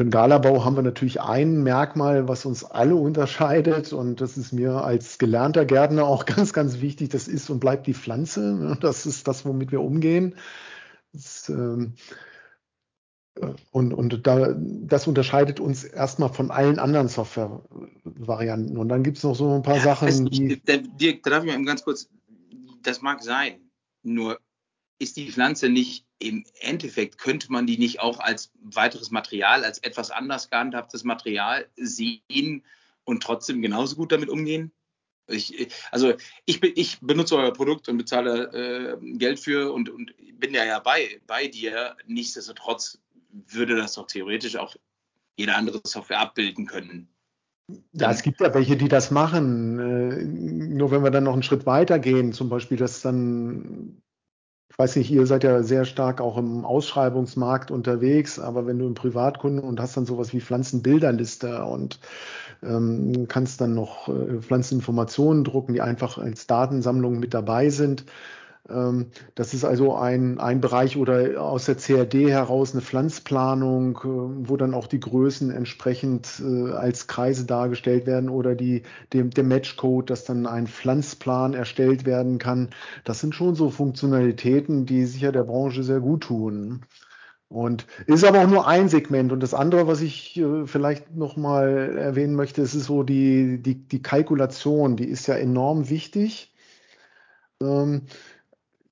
[0.03, 4.53] für den Galabau haben wir natürlich ein Merkmal, was uns alle unterscheidet und das ist
[4.53, 7.11] mir als gelernter Gärtner auch ganz, ganz wichtig.
[7.11, 8.77] Das ist und bleibt die Pflanze.
[8.81, 10.35] Das ist das, womit wir umgehen.
[11.13, 11.95] Das, ähm,
[13.71, 18.77] und, und da, das unterscheidet uns erstmal von allen anderen Software-Varianten.
[18.77, 20.27] Und dann gibt es noch so ein paar Sachen.
[20.27, 22.09] Die, Dirk, da darf ich mal ganz kurz,
[22.83, 23.61] das mag sein,
[24.03, 24.41] nur
[24.99, 29.79] ist die Pflanze nicht im Endeffekt, könnte man die nicht auch als weiteres Material, als
[29.79, 32.65] etwas anders gehandhabtes Material sehen
[33.05, 34.73] und trotzdem genauso gut damit umgehen?
[35.29, 36.15] Ich, also
[36.47, 40.79] ich, ich, benutze euer Produkt und bezahle äh, Geld für und, und bin ja, ja
[40.81, 41.97] bei, bei dir.
[42.07, 42.99] Nichtsdestotrotz
[43.31, 44.77] würde das doch theoretisch auch
[45.37, 47.09] jede andere Software abbilden können.
[47.93, 49.79] Ja, es gibt ja welche, die das machen.
[49.79, 54.03] Äh, nur wenn wir dann noch einen Schritt weiter gehen, zum Beispiel, dass dann,
[54.73, 58.87] ich weiß nicht, ihr seid ja sehr stark auch im Ausschreibungsmarkt unterwegs, aber wenn du
[58.87, 62.01] im Privatkunden und hast dann sowas wie Pflanzenbilderliste und
[62.63, 68.07] ähm, kannst dann noch äh, Pflanzeninformationen drucken, die einfach als Datensammlung mit dabei sind,
[69.35, 74.57] das ist also ein, ein Bereich oder aus der CRD heraus eine Pflanzplanung, äh, wo
[74.57, 78.83] dann auch die Größen entsprechend äh, als Kreise dargestellt werden oder die,
[79.13, 82.71] dem, der Matchcode, dass dann ein Pflanzplan erstellt werden kann.
[83.05, 86.83] Das sind schon so Funktionalitäten, die sicher der Branche sehr gut tun.
[87.49, 89.31] Und ist aber auch nur ein Segment.
[89.31, 94.01] Und das andere, was ich äh, vielleicht nochmal erwähnen möchte, ist so die, die, die
[94.01, 96.55] Kalkulation, die ist ja enorm wichtig.
[97.63, 98.03] Ähm,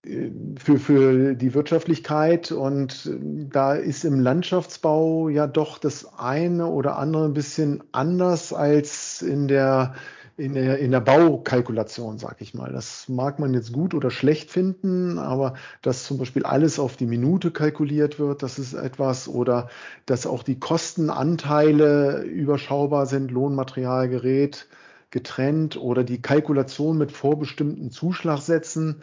[0.03, 2.53] für, für die Wirtschaftlichkeit.
[2.53, 8.53] Und äh, da ist im Landschaftsbau ja doch das eine oder andere ein bisschen anders
[8.53, 9.95] als in der,
[10.39, 12.73] in der, in der Baukalkulation, sag ich mal.
[12.73, 17.07] Das mag man jetzt gut oder schlecht finden, aber dass zum Beispiel alles auf die
[17.07, 19.29] Minute kalkuliert wird, das ist etwas.
[19.29, 19.69] Oder
[20.07, 24.67] dass auch die Kostenanteile überschaubar sind, Lohnmaterial, Gerät
[25.11, 29.03] getrennt oder die Kalkulation mit vorbestimmten Zuschlagsätzen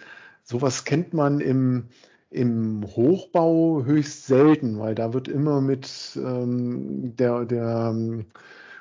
[0.50, 1.90] Sowas kennt man im,
[2.30, 8.28] im Hochbau höchst selten, weil da wird immer mit ähm, der, der ähm,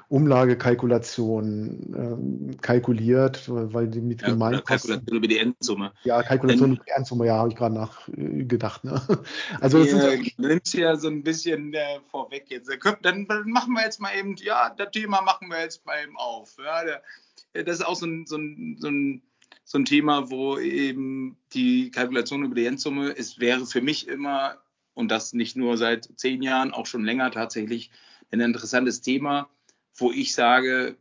[0.09, 5.93] Umlagekalkulation ähm, kalkuliert, weil die mit ja, Kalkulation über die Endsumme.
[6.05, 8.85] Ja, Kalkulation über die Endsumme, ja, habe ich gerade nachgedacht.
[8.85, 9.03] Äh, ne?
[9.61, 12.71] Also das ja, sind nimmst ja so ein bisschen äh, vorweg jetzt.
[13.03, 16.17] Dann, dann, machen wir jetzt mal eben, ja, das Thema machen wir jetzt mal eben
[16.17, 16.57] auf.
[16.65, 19.23] Ja, der, das ist auch so ein, so ein, so ein
[19.67, 24.63] so ein Thema, wo eben die Kalkulation über die Endsumme, es wäre für mich immer,
[24.95, 27.91] und das nicht nur seit zehn Jahren, auch schon länger tatsächlich,
[28.31, 29.51] ein interessantes Thema,
[29.97, 30.97] wo ich sage,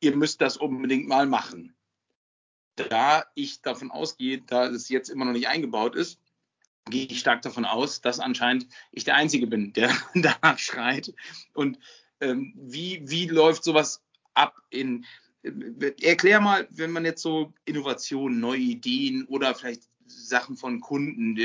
[0.00, 1.74] ihr müsst das unbedingt mal machen.
[2.76, 6.20] Da ich davon ausgehe, da es jetzt immer noch nicht eingebaut ist,
[6.90, 11.14] gehe ich stark davon aus, dass anscheinend ich der Einzige bin, der danach schreit.
[11.54, 11.78] Und
[12.20, 14.02] ähm, wie, wie läuft sowas
[14.34, 15.06] ab in
[15.42, 21.36] Erklär mal, wenn man jetzt so Innovationen, neue Ideen oder vielleicht Sachen von Kunden,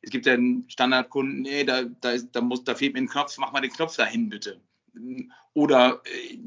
[0.00, 3.36] es gibt ja einen Standardkunden, nee, da, da, da, muss, da fehlt mir ein Knopf,
[3.38, 4.60] mach mal den Knopf dahin bitte.
[5.54, 6.38] oder äh,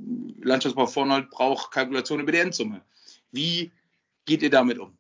[0.41, 2.82] Landschaftsbau Vornhold braucht Kalkulation über die Endsumme.
[3.32, 3.72] Wie
[4.26, 4.98] geht ihr damit um?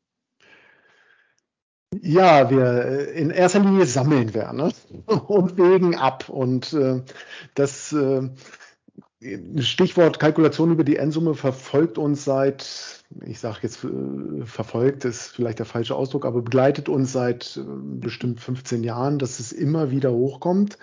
[2.01, 4.71] Ja, wir äh, in erster Linie sammeln wir ne?
[5.27, 6.29] und wägen ab.
[6.29, 7.01] Und äh,
[7.53, 8.29] das äh,
[9.59, 15.59] Stichwort Kalkulation über die Endsumme verfolgt uns seit, ich sage jetzt äh, verfolgt ist vielleicht
[15.59, 20.11] der falsche Ausdruck, aber begleitet uns seit äh, bestimmt 15 Jahren, dass es immer wieder
[20.11, 20.77] hochkommt.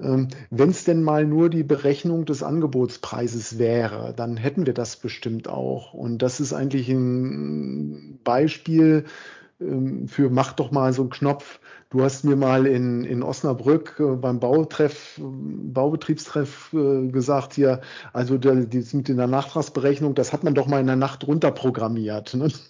[0.00, 4.96] Ähm, Wenn es denn mal nur die Berechnung des Angebotspreises wäre, dann hätten wir das
[4.96, 5.92] bestimmt auch.
[5.92, 9.04] Und das ist eigentlich ein Beispiel
[9.58, 11.58] für mach doch mal so einen Knopf.
[11.90, 17.80] Du hast mir mal in, in Osnabrück äh, beim Bautreff, Baubetriebstreff äh, gesagt hier,
[18.12, 22.34] also das mit der Nachtragsberechnung, das hat man doch mal in der Nacht runterprogrammiert.
[22.34, 22.52] Ne?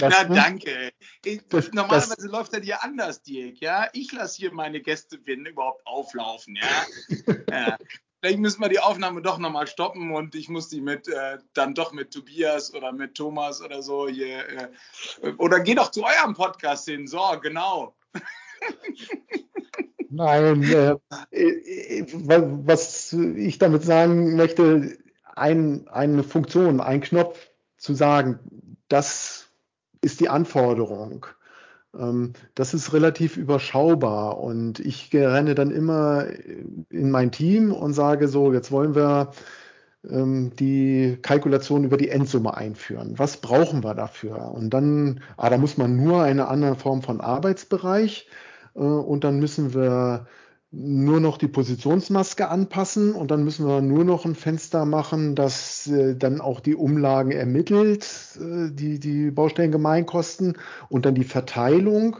[0.00, 0.92] Das, Na, danke.
[1.24, 3.60] Ich, das, normalerweise das, läuft das hier anders, Dirk.
[3.60, 6.56] Ja, ich lasse hier meine Gäste, wenn überhaupt, auflaufen.
[6.56, 7.78] Ja, ja.
[8.24, 11.74] Vielleicht müssen wir die Aufnahme doch nochmal stoppen und ich muss die mit äh, dann
[11.74, 16.32] doch mit Tobias oder mit Thomas oder so hier äh, oder geh doch zu eurem
[16.32, 17.06] Podcast hin.
[17.06, 17.94] So, genau.
[20.08, 20.96] Nein, äh,
[21.32, 24.96] äh was ich damit sagen möchte,
[25.36, 27.38] ein, eine Funktion, ein Knopf
[27.76, 28.38] zu sagen,
[28.88, 29.50] das
[30.00, 31.26] ist die Anforderung.
[31.98, 36.26] Ähm, das ist relativ überschaubar und ich renne dann immer
[36.90, 39.30] in mein Team und sage so, jetzt wollen wir
[40.08, 43.18] ähm, die Kalkulation über die Endsumme einführen.
[43.18, 44.52] Was brauchen wir dafür?
[44.52, 48.28] Und dann, ah, da muss man nur eine andere Form von Arbeitsbereich
[48.74, 50.26] äh, und dann müssen wir
[50.76, 55.86] nur noch die Positionsmaske anpassen und dann müssen wir nur noch ein Fenster machen, das
[55.86, 58.06] äh, dann auch die Umlagen ermittelt,
[58.36, 60.58] äh, die, die Baustellengemeinkosten
[60.88, 62.18] und dann die Verteilung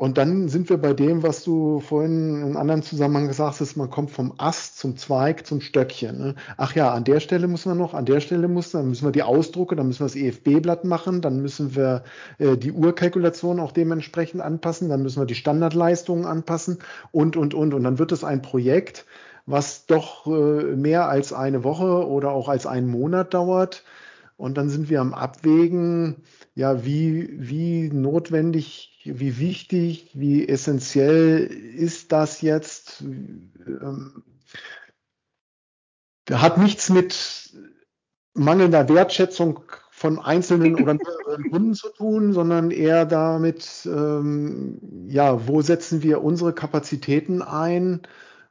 [0.00, 3.76] und dann sind wir bei dem, was du vorhin in einem anderen Zusammenhang gesagt hast,
[3.76, 6.18] man kommt vom Ast zum Zweig zum Stöckchen.
[6.18, 6.34] Ne?
[6.56, 9.12] Ach ja, an der Stelle muss man noch, an der Stelle muss, dann müssen wir
[9.12, 12.02] die Ausdrucke, dann müssen wir das EFB-Blatt machen, dann müssen wir
[12.38, 16.78] äh, die Urkalkulation auch dementsprechend anpassen, dann müssen wir die Standardleistungen anpassen
[17.12, 17.74] und, und, und.
[17.74, 19.04] Und dann wird es ein Projekt,
[19.44, 20.30] was doch äh,
[20.76, 23.84] mehr als eine Woche oder auch als einen Monat dauert.
[24.40, 26.24] Und dann sind wir am Abwägen,
[26.54, 33.02] ja, wie, wie notwendig wie wichtig, wie essentiell ist das jetzt?
[33.02, 34.22] Ähm,
[36.30, 37.54] hat nichts mit
[38.34, 45.60] mangelnder Wertschätzung von einzelnen oder mehreren Kunden zu tun, sondern eher damit, ähm, ja, wo
[45.60, 48.02] setzen wir unsere Kapazitäten ein,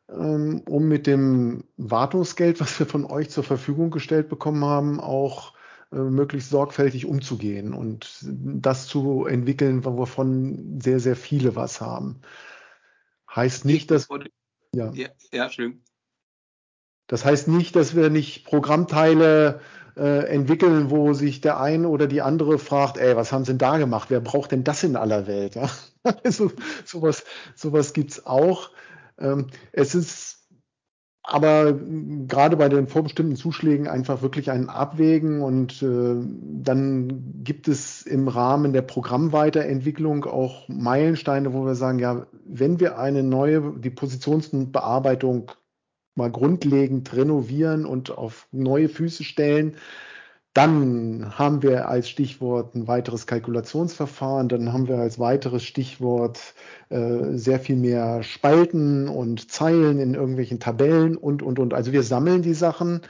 [0.10, 5.54] ähm, um mit dem Wartungsgeld, was wir von euch zur Verfügung gestellt bekommen haben, auch
[5.92, 12.22] möglichst sorgfältig umzugehen und das zu entwickeln, wovon sehr, sehr viele was haben.
[13.34, 14.08] Heißt nicht, dass.
[14.74, 15.84] Ja, ja, ja schön.
[17.08, 19.62] Das heißt nicht, dass wir nicht Programmteile
[19.98, 23.58] äh, entwickeln, wo sich der eine oder die andere fragt, ey, was haben sie denn
[23.58, 24.12] da gemacht?
[24.12, 25.56] Wer braucht denn das in aller Welt?
[25.56, 25.70] Ja?
[26.24, 26.52] also,
[26.86, 27.24] sowas
[27.56, 28.70] sowas gibt es auch.
[29.18, 30.39] Ähm, es ist
[31.24, 31.74] aber
[32.28, 36.16] gerade bei den vorbestimmten Zuschlägen einfach wirklich ein Abwägen und äh,
[36.64, 42.98] dann gibt es im Rahmen der Programmweiterentwicklung auch Meilensteine, wo wir sagen, ja, wenn wir
[42.98, 45.52] eine neue, die Positionsbearbeitung
[46.16, 49.76] mal grundlegend renovieren und auf neue Füße stellen,
[50.54, 56.56] dann haben wir als Stichwort ein weiteres Kalkulationsverfahren, dann haben wir als weiteres Stichwort
[56.90, 61.74] äh, sehr viel mehr Spalten und Zeilen in irgendwelchen Tabellen und, und, und.
[61.74, 63.02] Also wir sammeln die Sachen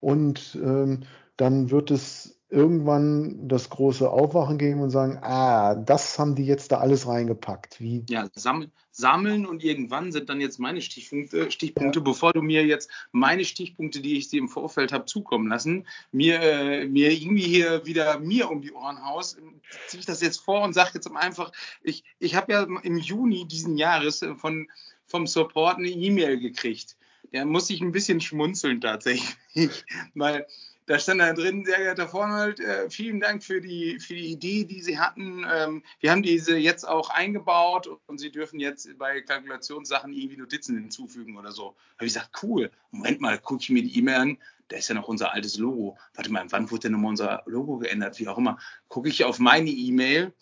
[0.00, 1.00] und ähm,
[1.36, 6.72] dann wird es irgendwann das große Aufwachen geben und sagen, ah, das haben die jetzt
[6.72, 7.78] da alles reingepackt.
[7.78, 8.04] Wie?
[8.08, 12.04] Ja, sammeln, sammeln und irgendwann sind dann jetzt meine Stichpunkte, Stichpunkte, ja.
[12.04, 16.40] bevor du mir jetzt meine Stichpunkte, die ich dir im Vorfeld habe zukommen lassen, mir,
[16.40, 19.38] äh, mir irgendwie hier wieder mir um die Ohren haust,
[19.86, 23.46] ziehe ich das jetzt vor und sage jetzt einfach, ich, ich habe ja im Juni
[23.46, 24.68] diesen Jahres äh, von,
[25.06, 26.96] vom Support eine E-Mail gekriegt.
[27.32, 29.36] Der muss ich ein bisschen schmunzeln tatsächlich,
[30.14, 30.46] weil
[30.88, 34.64] da stand da drin, sehr geehrter Vorhalt, äh, vielen Dank für die, für die Idee,
[34.64, 35.44] die Sie hatten.
[35.46, 40.78] Ähm, wir haben diese jetzt auch eingebaut und Sie dürfen jetzt bei Kalkulationssachen irgendwie Notizen
[40.78, 41.76] hinzufügen oder so.
[41.76, 42.70] Da habe ich gesagt, cool.
[42.90, 44.38] Moment mal, gucke ich mir die E-Mail an.
[44.68, 45.98] Da ist ja noch unser altes Logo.
[46.14, 48.18] Warte mal, wann wurde denn nochmal unser Logo geändert?
[48.18, 48.58] Wie auch immer.
[48.88, 50.32] Gucke ich auf meine E-Mail.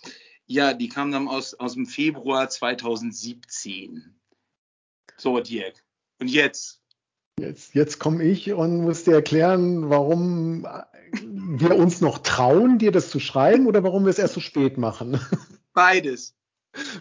[0.47, 4.15] Ja, die kam dann aus, aus dem Februar 2017.
[5.17, 5.83] So, Dirk.
[6.21, 6.81] Und jetzt?
[7.39, 10.67] Jetzt, jetzt komme ich und muss dir erklären, warum
[11.13, 14.79] wir uns noch trauen, dir das zu schreiben oder warum wir es erst so spät
[14.79, 15.21] machen.
[15.75, 16.36] Beides.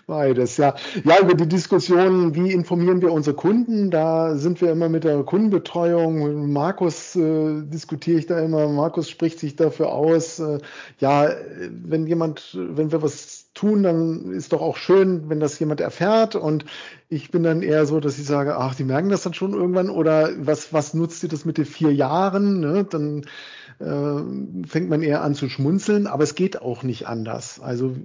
[0.07, 0.76] Beides, ja.
[1.03, 5.23] Ja, über die Diskussion, wie informieren wir unsere Kunden, da sind wir immer mit der
[5.23, 6.51] Kundenbetreuung.
[6.51, 10.39] Markus äh, diskutiere ich da immer, Markus spricht sich dafür aus.
[10.39, 10.59] Äh,
[10.99, 11.30] ja,
[11.69, 16.36] wenn jemand, wenn wir was tun, dann ist doch auch schön, wenn das jemand erfährt.
[16.36, 16.65] Und
[17.09, 19.89] ich bin dann eher so, dass ich sage, ach, die merken das dann schon irgendwann
[19.89, 22.59] oder was, was nutzt ihr das mit den vier Jahren?
[22.59, 22.84] Ne?
[22.84, 23.26] Dann
[23.80, 27.59] äh, fängt man eher an zu schmunzeln, aber es geht auch nicht anders.
[27.59, 27.95] Also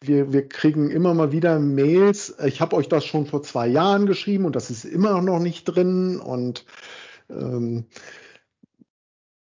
[0.00, 2.36] wir, wir kriegen immer mal wieder Mails.
[2.44, 5.64] Ich habe euch das schon vor zwei Jahren geschrieben und das ist immer noch nicht
[5.64, 6.20] drin.
[6.20, 6.64] Und
[7.30, 7.86] ähm,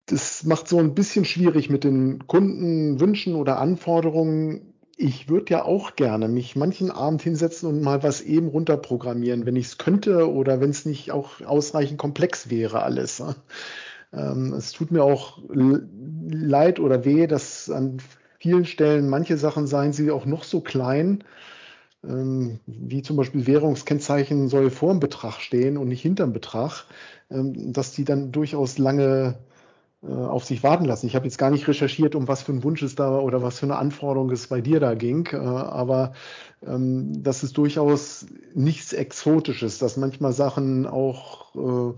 [0.05, 4.73] das macht so ein bisschen schwierig mit den Kundenwünschen oder Anforderungen.
[4.95, 9.55] Ich würde ja auch gerne mich manchen Abend hinsetzen und mal was eben runterprogrammieren, wenn
[9.55, 13.21] ich es könnte oder wenn es nicht auch ausreichend komplex wäre alles.
[14.13, 17.97] Ähm, es tut mir auch leid oder weh, dass an
[18.39, 21.23] vielen Stellen manche Sachen seien sie auch noch so klein,
[22.03, 26.85] ähm, wie zum Beispiel Währungskennzeichen soll vor dem Betrag stehen und nicht hinterm Betrag,
[27.29, 29.37] ähm, dass die dann durchaus lange
[30.03, 31.07] äh, auf sich warten lassen.
[31.07, 33.41] Ich habe jetzt gar nicht recherchiert, um was für ein Wunsch es da war oder
[33.41, 36.13] was für eine Anforderung es bei dir da ging, äh, aber
[36.65, 41.93] ähm, das ist durchaus nichts Exotisches, dass manchmal Sachen auch äh,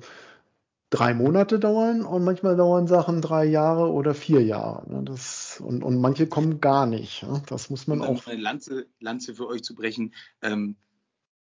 [0.90, 4.90] drei Monate dauern und manchmal dauern Sachen drei Jahre oder vier Jahre.
[4.92, 5.04] Ne?
[5.04, 7.26] Das, und, und manche kommen gar nicht.
[7.48, 8.26] Das muss man auch.
[8.28, 10.14] Eine Lanze, Lanze für euch zu brechen.
[10.42, 10.76] Ähm,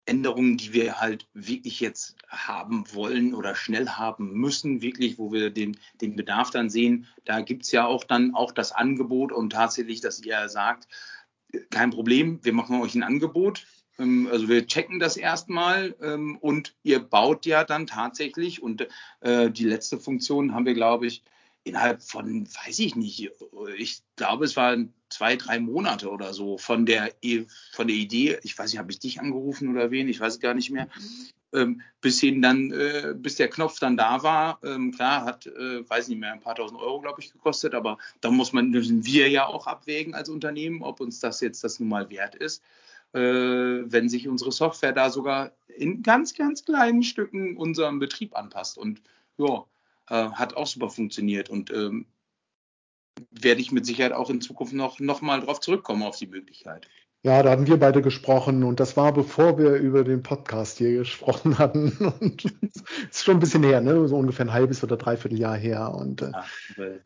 [0.04, 5.50] Änderungen, die wir halt wirklich jetzt haben wollen oder schnell haben müssen, wirklich, wo wir
[5.50, 9.50] den, den Bedarf dann sehen, da gibt es ja auch dann auch das Angebot und
[9.50, 10.88] tatsächlich, dass ihr sagt,
[11.70, 13.64] kein Problem, wir machen euch ein Angebot,
[13.98, 18.86] also wir checken das erstmal ähm, und ihr baut ja dann tatsächlich und
[19.20, 21.22] äh, die letzte Funktion haben wir, glaube ich,
[21.64, 23.30] innerhalb von, weiß ich nicht,
[23.76, 27.12] ich glaube, es waren zwei, drei Monate oder so von der,
[27.72, 30.54] von der Idee, ich weiß nicht, habe ich dich angerufen oder wen, ich weiß gar
[30.54, 30.88] nicht mehr,
[31.52, 34.58] ähm, bis hin dann, äh, bis der Knopf dann da war.
[34.64, 37.98] Ähm, klar, hat, äh, weiß nicht mehr, ein paar tausend Euro, glaube ich, gekostet, aber
[38.22, 41.78] da muss man, müssen wir ja auch abwägen als Unternehmen, ob uns das jetzt das
[41.78, 42.62] nun mal wert ist
[43.12, 48.78] wenn sich unsere Software da sogar in ganz, ganz kleinen Stücken unserem Betrieb anpasst.
[48.78, 49.02] Und
[49.38, 49.64] ja,
[50.08, 52.06] äh, hat auch super funktioniert und ähm,
[53.30, 56.88] werde ich mit Sicherheit auch in Zukunft noch, noch mal drauf zurückkommen auf die Möglichkeit.
[57.24, 60.92] Ja, da hatten wir beide gesprochen und das war bevor wir über den Podcast hier
[60.94, 61.92] gesprochen hatten.
[62.20, 62.44] Und
[63.08, 64.08] ist schon ein bisschen her, ne?
[64.08, 65.94] so ungefähr ein halbes oder dreiviertel Jahr her.
[65.94, 66.32] Und äh,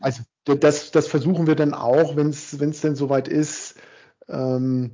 [0.00, 3.78] also das, das versuchen wir dann auch, wenn es denn soweit ist.
[4.26, 4.92] Ähm,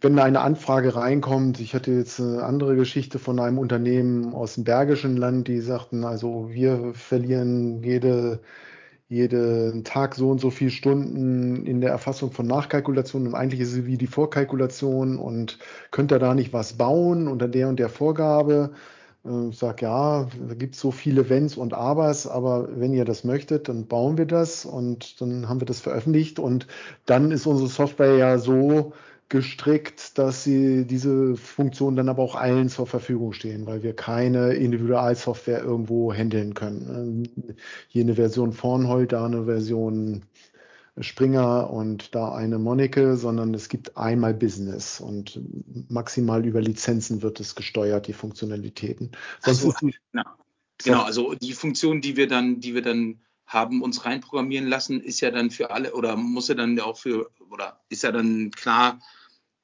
[0.00, 4.64] wenn eine Anfrage reinkommt, ich hatte jetzt eine andere Geschichte von einem Unternehmen aus dem
[4.64, 8.40] Bergischen Land, die sagten, also wir verlieren jede,
[9.08, 13.72] jeden Tag so und so viele Stunden in der Erfassung von Nachkalkulationen und eigentlich ist
[13.72, 15.58] es wie die Vorkalkulation und
[15.90, 18.72] könnt ihr da nicht was bauen unter der und der Vorgabe?
[19.24, 23.04] Äh, ich sage, ja, da gibt es so viele Wenns und Abers, aber wenn ihr
[23.04, 26.66] das möchtet, dann bauen wir das und dann haben wir das veröffentlicht und
[27.06, 28.92] dann ist unsere Software ja so
[29.28, 34.54] gestrickt, dass sie diese Funktionen dann aber auch allen zur Verfügung stehen, weil wir keine
[34.54, 37.56] Individualsoftware irgendwo handeln können.
[37.88, 40.22] Hier eine Version Vornhold, da eine Version
[40.98, 45.40] Springer und da eine Monike, sondern es gibt einmal Business und
[45.90, 49.10] maximal über Lizenzen wird es gesteuert, die Funktionalitäten.
[49.40, 50.24] Sonst so, die, ja.
[50.82, 55.20] Genau, also die Funktion, die wir dann, die wir dann haben uns reinprogrammieren lassen, ist
[55.20, 59.00] ja dann für alle oder muss ja dann auch für oder ist ja dann klar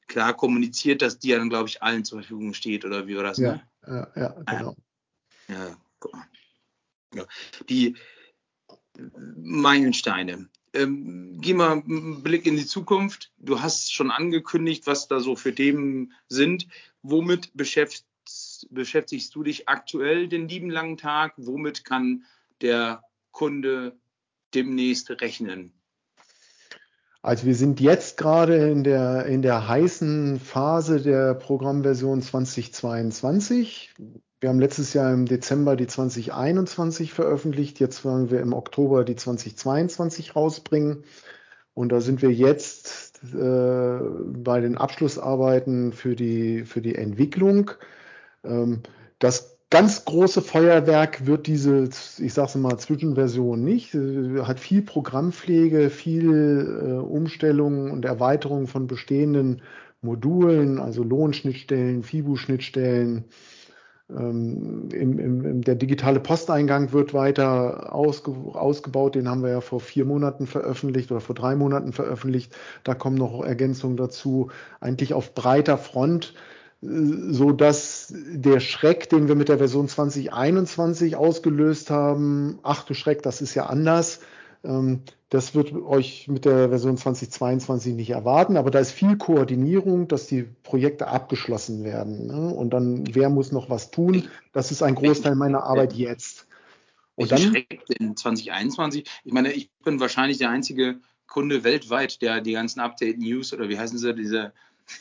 [0.06, 3.38] klar kommuniziert, dass die dann glaube ich allen zur Verfügung steht oder wie war das?
[3.38, 3.62] Ja, ne?
[3.86, 4.76] ja, ja, genau.
[5.48, 6.26] Ja, guck mal.
[7.14, 7.26] Ja.
[7.68, 7.96] Die
[9.36, 10.48] Meilensteine.
[10.74, 13.32] Ähm, geh mal einen Blick in die Zukunft.
[13.38, 16.66] Du hast schon angekündigt, was da so für Themen sind.
[17.02, 21.34] Womit beschäftigst, beschäftigst du dich aktuell den lieben langen Tag?
[21.36, 22.24] Womit kann
[22.62, 23.02] der
[23.32, 23.96] Kunde
[24.54, 25.72] demnächst rechnen?
[27.22, 33.94] Also wir sind jetzt gerade in der, in der heißen Phase der Programmversion 2022.
[34.40, 37.78] Wir haben letztes Jahr im Dezember die 2021 veröffentlicht.
[37.78, 41.04] Jetzt wollen wir im Oktober die 2022 rausbringen.
[41.74, 43.98] Und da sind wir jetzt äh,
[44.42, 47.70] bei den Abschlussarbeiten für die, für die Entwicklung.
[48.42, 48.82] Ähm,
[49.20, 53.94] das ganz große Feuerwerk wird diese, ich sage es mal, Zwischenversion nicht.
[53.94, 59.62] Hat viel Programmpflege, viel äh, Umstellung und Erweiterung von bestehenden
[60.02, 63.24] Modulen, also Lohnschnittstellen, FIBU-Schnittstellen,
[64.10, 69.14] Ähm, im, im, der digitale Posteingang wird weiter ausge, ausgebaut.
[69.14, 72.54] Den haben wir ja vor vier Monaten veröffentlicht oder vor drei Monaten veröffentlicht.
[72.84, 74.50] Da kommen noch Ergänzungen dazu.
[74.80, 76.34] Eigentlich auf breiter Front,
[76.82, 83.22] so dass der Schreck, den wir mit der Version 2021 ausgelöst haben, ach du Schreck,
[83.22, 84.20] das ist ja anders,
[84.64, 90.08] ähm, das wird euch mit der Version 2022 nicht erwarten, aber da ist viel Koordinierung,
[90.08, 92.26] dass die Projekte abgeschlossen werden.
[92.26, 92.52] Ne?
[92.52, 94.28] Und dann, wer muss noch was tun?
[94.52, 96.48] Das ist ein Großteil meiner Arbeit jetzt.
[97.14, 99.04] Und dann schreckt in 2021.
[99.24, 103.78] Ich meine, ich bin wahrscheinlich der einzige Kunde weltweit, der die ganzen Update-News oder wie
[103.78, 104.52] heißen sie, diese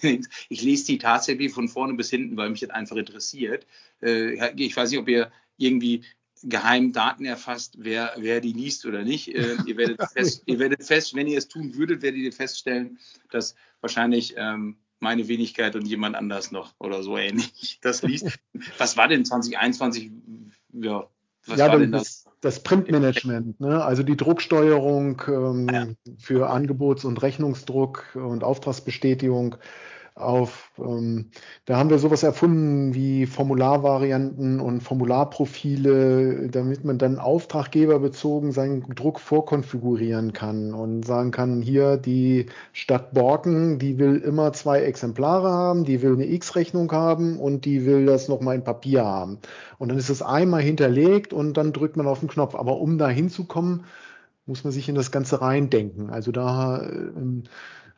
[0.02, 3.66] ich lese die tatsächlich von vorne bis hinten, weil mich das einfach interessiert.
[4.02, 6.04] Äh, ich weiß nicht, ob ihr irgendwie
[6.44, 9.34] geheim Daten erfasst, wer, wer die liest oder nicht.
[9.34, 13.00] Äh, ihr, werdet fest, ihr werdet fest, wenn ihr es tun würdet, werdet ihr feststellen,
[13.30, 18.28] dass wahrscheinlich ähm, meine Wenigkeit und jemand anders noch oder so ähnlich das liest.
[18.78, 20.12] Was war denn 2021?
[20.74, 21.10] Ja,
[21.46, 22.26] was ja, denn das?
[22.42, 23.84] Das Printmanagement, ne?
[23.84, 25.88] also die Drucksteuerung ähm, ja.
[26.18, 29.58] für Angebots- und Rechnungsdruck und Auftragsbestätigung
[30.16, 31.32] auf, ähm,
[31.66, 39.20] da haben wir sowas erfunden wie Formularvarianten und Formularprofile, damit man dann auftraggeberbezogen seinen Druck
[39.20, 45.86] vorkonfigurieren kann und sagen kann, hier die Stadt Borken, die will immer zwei Exemplare haben,
[45.86, 49.40] die will eine X-Rechnung haben und die will das nochmal in Papier haben.
[49.78, 52.56] Und dann ist es einmal hinterlegt und dann drückt man auf den Knopf.
[52.56, 53.86] Aber um da hinzukommen,
[54.46, 56.10] muss man sich in das Ganze reindenken.
[56.10, 57.12] Also da äh,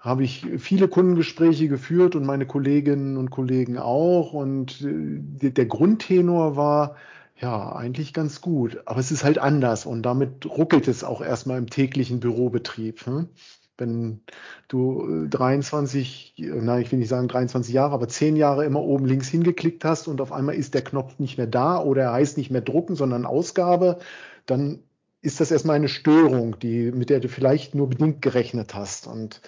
[0.04, 4.34] habe ich viele Kundengespräche geführt und meine Kolleginnen und Kollegen auch.
[4.34, 6.98] Und äh, der Grundtenor war,
[7.40, 8.82] ja, eigentlich ganz gut.
[8.86, 13.06] Aber es ist halt anders und damit ruckelt es auch erstmal im täglichen Bürobetrieb.
[13.06, 13.30] Hm?
[13.78, 14.20] Wenn
[14.68, 19.06] du 23, äh, nein, ich will nicht sagen 23 Jahre, aber 10 Jahre immer oben
[19.06, 22.38] links hingeklickt hast und auf einmal ist der Knopf nicht mehr da oder er heißt
[22.38, 24.00] nicht mehr drucken, sondern Ausgabe,
[24.48, 24.80] dann
[25.22, 29.08] ist das erstmal eine Störung, die, mit der du vielleicht nur bedingt gerechnet hast.
[29.08, 29.40] Und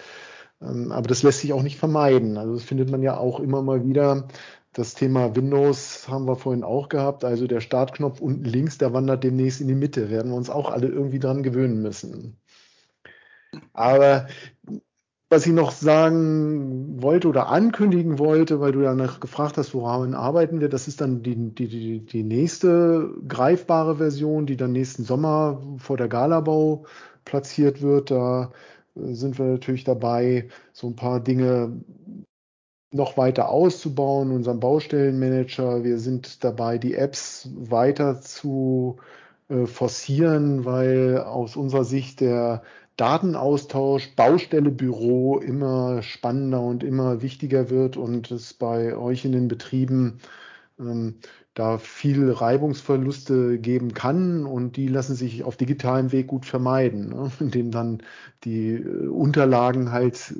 [0.60, 2.38] aber das lässt sich auch nicht vermeiden.
[2.38, 4.28] Also das findet man ja auch immer mal wieder.
[4.72, 7.24] Das Thema Windows haben wir vorhin auch gehabt.
[7.24, 10.10] Also der Startknopf unten links, der wandert demnächst in die Mitte.
[10.10, 12.36] Werden wir uns auch alle irgendwie dran gewöhnen müssen.
[13.72, 14.26] Aber
[15.28, 20.60] was ich noch sagen wollte oder ankündigen wollte, weil du danach gefragt hast, woran arbeiten
[20.60, 25.60] wir, das ist dann die, die, die, die nächste greifbare Version, die dann nächsten Sommer
[25.78, 26.84] vor der Galabau
[27.24, 28.10] platziert wird.
[28.12, 28.52] Da
[28.96, 31.80] sind wir natürlich dabei, so ein paar Dinge
[32.92, 35.84] noch weiter auszubauen, unseren Baustellenmanager.
[35.84, 38.96] Wir sind dabei, die Apps weiter zu
[39.48, 42.62] äh, forcieren, weil aus unserer Sicht der
[42.96, 49.48] Datenaustausch, Baustelle, Büro immer spannender und immer wichtiger wird und es bei euch in den
[49.48, 50.20] Betrieben
[50.78, 51.16] ähm,
[51.56, 57.32] da viel Reibungsverluste geben kann und die lassen sich auf digitalem Weg gut vermeiden, ne?
[57.40, 58.02] indem dann
[58.44, 60.34] die äh, Unterlagen halt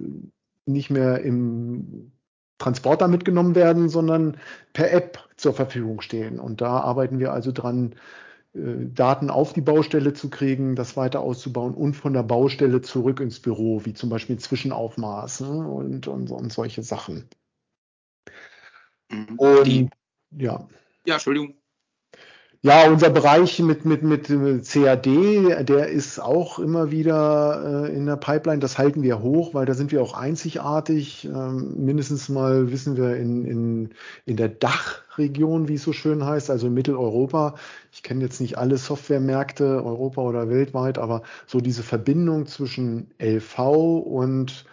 [0.66, 2.12] nicht mehr im
[2.58, 4.36] Transporter mitgenommen werden, sondern
[4.74, 6.38] per App zur Verfügung stehen.
[6.38, 7.94] Und da arbeiten wir also dran,
[8.52, 13.20] äh, Daten auf die Baustelle zu kriegen, das weiter auszubauen und von der Baustelle zurück
[13.20, 15.66] ins Büro, wie zum Beispiel Zwischenaufmaß ne?
[15.66, 17.26] und, und, und solche Sachen.
[19.10, 19.38] Mhm.
[19.38, 19.90] Und
[20.36, 20.68] ja.
[21.06, 21.54] Ja, Entschuldigung.
[22.62, 25.06] Ja, unser Bereich mit, mit, mit CAD,
[25.68, 28.58] der ist auch immer wieder äh, in der Pipeline.
[28.58, 31.26] Das halten wir hoch, weil da sind wir auch einzigartig.
[31.26, 33.94] Ähm, mindestens mal wissen wir in, in,
[34.24, 37.54] in der Dachregion, wie es so schön heißt, also in Mitteleuropa.
[37.92, 43.58] Ich kenne jetzt nicht alle Softwaremärkte, Europa oder weltweit, aber so diese Verbindung zwischen LV
[43.60, 44.64] und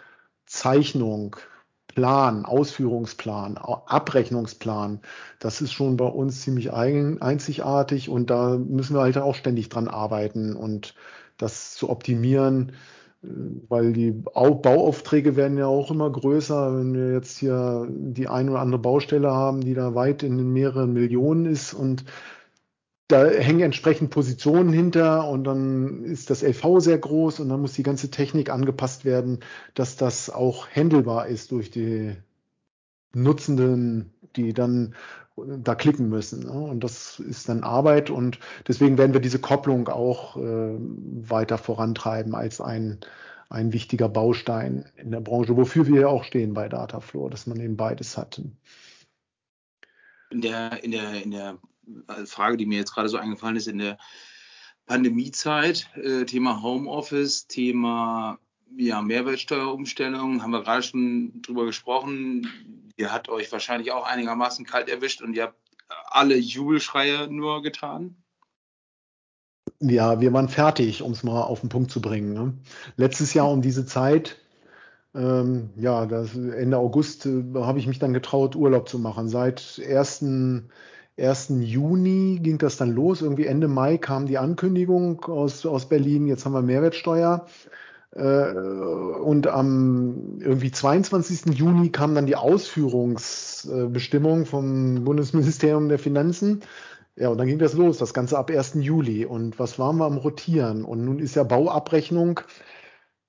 [0.46, 1.36] Zeichnung,
[1.94, 5.00] Plan, Ausführungsplan, Abrechnungsplan,
[5.38, 9.88] das ist schon bei uns ziemlich einzigartig und da müssen wir halt auch ständig dran
[9.88, 10.94] arbeiten und
[11.36, 12.72] das zu optimieren,
[13.22, 13.28] äh,
[13.68, 16.78] weil die Bauaufträge werden ja auch immer größer.
[16.78, 20.52] Wenn wir jetzt hier die ein oder andere Baustelle haben, die da weit in den
[20.52, 22.04] mehreren Millionen ist und
[23.14, 27.74] da hängen entsprechend Positionen hinter und dann ist das LV sehr groß und dann muss
[27.74, 29.38] die ganze Technik angepasst werden,
[29.74, 32.16] dass das auch handelbar ist durch die
[33.14, 34.96] Nutzenden, die dann
[35.36, 36.46] da klicken müssen.
[36.46, 36.52] Ne?
[36.52, 42.34] Und das ist dann Arbeit und deswegen werden wir diese Kopplung auch äh, weiter vorantreiben
[42.34, 42.98] als ein,
[43.48, 47.60] ein wichtiger Baustein in der Branche, wofür wir ja auch stehen bei Dataflow, dass man
[47.60, 48.42] eben beides hat.
[50.30, 51.58] In der, in der, in der
[52.26, 53.98] Frage, die mir jetzt gerade so eingefallen ist in der
[54.86, 58.38] Pandemiezeit, äh, Thema Homeoffice, Thema
[58.76, 62.92] ja, Mehrwertsteuerumstellung, haben wir gerade schon drüber gesprochen.
[62.96, 65.58] Ihr hat euch wahrscheinlich auch einigermaßen kalt erwischt und ihr habt
[66.06, 68.16] alle Jubelschreie nur getan?
[69.80, 72.32] Ja, wir waren fertig, um es mal auf den Punkt zu bringen.
[72.32, 72.54] Ne?
[72.96, 74.38] Letztes Jahr um diese Zeit,
[75.14, 79.28] ähm, ja, das, Ende August, äh, habe ich mich dann getraut, Urlaub zu machen.
[79.28, 80.24] Seit 1.
[81.16, 81.48] 1.
[81.60, 83.22] Juni ging das dann los.
[83.22, 87.46] Irgendwie Ende Mai kam die Ankündigung aus, aus Berlin, jetzt haben wir Mehrwertsteuer.
[88.12, 91.56] Äh, und am irgendwie 22.
[91.56, 96.60] Juni kam dann die Ausführungsbestimmung vom Bundesministerium der Finanzen.
[97.16, 98.74] Ja, und dann ging das los, das Ganze ab 1.
[98.80, 99.24] Juli.
[99.24, 100.84] Und was waren wir am Rotieren?
[100.84, 102.40] Und nun ist ja Bauabrechnung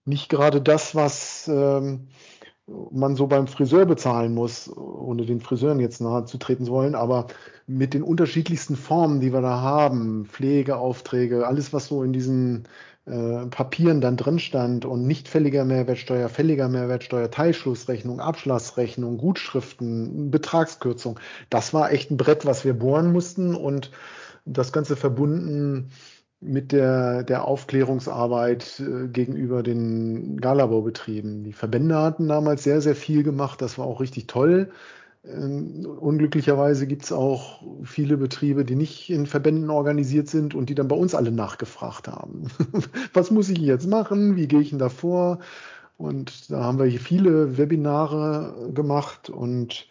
[0.05, 2.07] nicht gerade das, was ähm,
[2.67, 6.95] man so beim Friseur bezahlen muss, ohne den Friseuren jetzt nahe zu treten zu wollen,
[6.95, 7.27] aber
[7.67, 12.67] mit den unterschiedlichsten Formen, die wir da haben, Pflegeaufträge, alles, was so in diesen
[13.05, 21.19] äh, Papieren dann drin stand und nicht fälliger Mehrwertsteuer, fälliger Mehrwertsteuer, Teilschlussrechnung, Abschlagsrechnung, Gutschriften, Betragskürzung.
[21.51, 23.91] Das war echt ein Brett, was wir bohren mussten und
[24.45, 25.91] das Ganze verbunden
[26.41, 31.43] mit der, der Aufklärungsarbeit äh, gegenüber den Galabaubetrieben.
[31.43, 33.61] Die Verbände hatten damals sehr, sehr viel gemacht.
[33.61, 34.71] Das war auch richtig toll.
[35.27, 40.75] Ähm, unglücklicherweise gibt es auch viele Betriebe, die nicht in Verbänden organisiert sind und die
[40.75, 42.47] dann bei uns alle nachgefragt haben.
[43.13, 44.35] Was muss ich jetzt machen?
[44.35, 45.39] Wie gehe ich denn da vor?
[45.97, 49.87] Und da haben wir hier viele Webinare gemacht und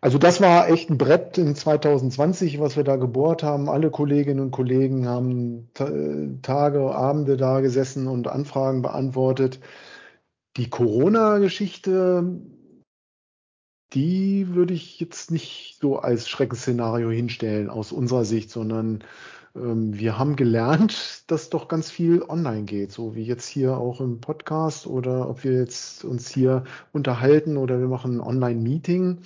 [0.00, 3.68] also das war echt ein Brett in 2020, was wir da gebohrt haben.
[3.68, 5.68] Alle Kolleginnen und Kollegen haben
[6.42, 9.60] Tage, Abende da gesessen und Anfragen beantwortet.
[10.56, 12.40] Die Corona-Geschichte
[13.94, 19.06] die würde ich jetzt nicht so als Schreckensszenario hinstellen aus unserer Sicht, sondern ähm,
[19.60, 24.20] wir haben gelernt, dass doch ganz viel online geht, so wie jetzt hier auch im
[24.20, 29.18] Podcast oder ob wir jetzt uns hier unterhalten oder wir machen ein Online-Meeting.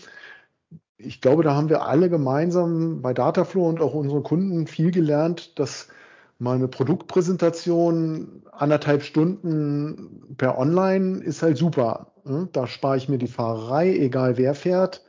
[0.97, 5.59] Ich glaube, da haben wir alle gemeinsam bei Dataflow und auch unsere Kunden viel gelernt,
[5.59, 5.89] dass
[6.39, 12.12] mal eine Produktpräsentation anderthalb Stunden per Online ist halt super.
[12.24, 12.49] Ne?
[12.53, 15.05] Da spare ich mir die Fahrerei, egal wer fährt.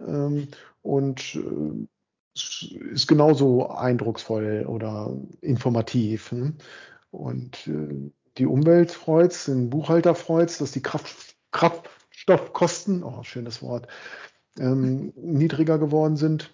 [0.00, 0.48] Ähm,
[0.82, 1.86] und äh,
[2.92, 6.32] ist genauso eindrucksvoll oder informativ.
[6.32, 6.54] Ne?
[7.10, 13.88] Und äh, die Umwelt freut's, den Buchhalter freut's, dass die Kraft, Kraftstoffkosten, oh, schönes Wort,
[14.58, 16.52] ähm, niedriger geworden sind.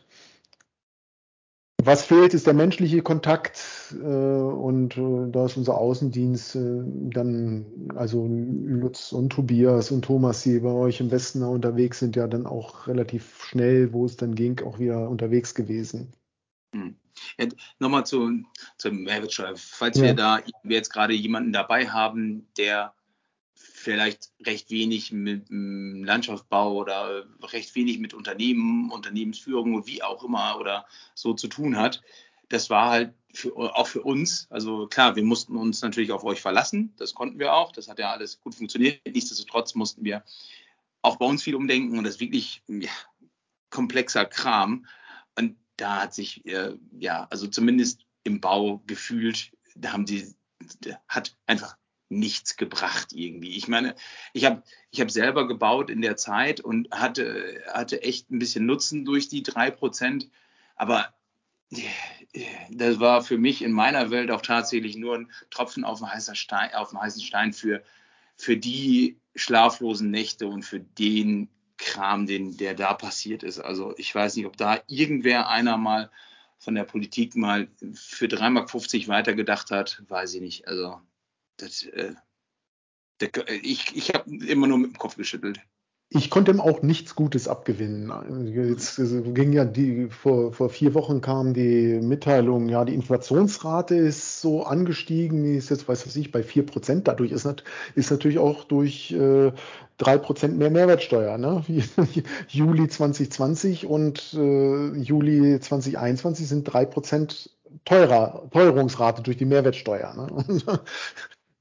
[1.87, 3.61] Was fehlt, ist der menschliche Kontakt
[3.93, 10.43] äh, und äh, da ist unser Außendienst äh, dann, also Lutz und Tobias und Thomas,
[10.43, 14.35] die bei euch im Westen unterwegs sind, ja dann auch relativ schnell, wo es dann
[14.35, 16.15] ging, auch wieder unterwegs gewesen.
[16.75, 16.97] Hm.
[17.39, 17.47] Ja,
[17.79, 18.31] Nochmal zu,
[18.79, 19.53] zur Mehrwertsteuer.
[19.57, 20.05] Falls ja.
[20.05, 22.95] wir da jetzt gerade jemanden dabei haben, der
[23.85, 30.87] vielleicht recht wenig mit Landschaftsbau oder recht wenig mit Unternehmen, Unternehmensführung wie auch immer oder
[31.15, 32.03] so zu tun hat.
[32.49, 36.41] Das war halt für, auch für uns, also klar, wir mussten uns natürlich auf euch
[36.41, 39.01] verlassen, das konnten wir auch, das hat ja alles gut funktioniert.
[39.07, 40.25] Nichtsdestotrotz mussten wir
[41.03, 42.91] auch bei uns viel umdenken und das ist wirklich ja,
[43.71, 44.87] komplexer Kram.
[45.37, 50.35] Und da hat sich, äh, ja, also zumindest im Bau gefühlt, da haben die,
[51.09, 51.77] hat einfach
[52.09, 53.57] nichts gebracht irgendwie.
[53.57, 53.95] Ich meine,
[54.33, 58.67] ich habe ich hab selber gebaut in der Zeit und hatte, hatte echt ein bisschen
[58.67, 60.31] Nutzen durch die drei Prozent,
[60.77, 61.15] aber
[62.71, 66.37] das war für mich in meiner Welt auch tatsächlich nur ein Tropfen auf den heißen
[66.37, 67.83] Stein, auf den heißen Stein für,
[68.37, 73.59] für die schlaflosen Nächte und für den Kram, den, der da passiert ist.
[73.59, 76.11] Also ich weiß nicht, ob da irgendwer einer mal
[76.59, 80.69] von der Politik mal für 3,50 Mark weitergedacht hat, weiß ich nicht.
[80.69, 81.01] Also
[81.57, 82.15] das, äh,
[83.21, 83.31] der,
[83.63, 85.61] ich ich habe immer nur mit dem Kopf geschüttelt.
[86.11, 88.13] Ich konnte ihm auch nichts Gutes abgewinnen.
[88.47, 89.01] Jetzt
[89.35, 94.65] ging ja die, vor, vor vier Wochen kam die Mitteilung, ja, die Inflationsrate ist so
[94.65, 97.09] angestiegen, die ist jetzt, weiß ich, bei vier Prozent.
[97.09, 97.49] Dadurch ist,
[97.97, 99.51] ist natürlich auch durch äh,
[99.97, 101.65] drei äh, Prozent mehr Mehrwertsteuer, ne?
[102.49, 107.51] Juli 2020 und äh, Juli 2021 sind drei Prozent
[107.85, 110.15] teurer, Teuerungsrate durch die Mehrwertsteuer.
[110.15, 110.81] Ne?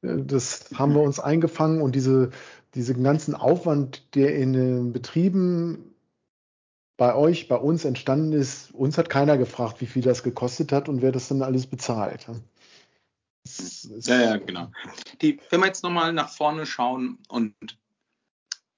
[0.03, 2.31] Das haben wir uns eingefangen und diese,
[2.75, 5.95] diesen ganzen Aufwand, der in den Betrieben
[6.97, 10.89] bei euch, bei uns entstanden ist, uns hat keiner gefragt, wie viel das gekostet hat
[10.89, 12.27] und wer das dann alles bezahlt.
[14.01, 14.71] Ja, ja, genau.
[15.21, 17.55] Die, wenn wir jetzt nochmal nach vorne schauen und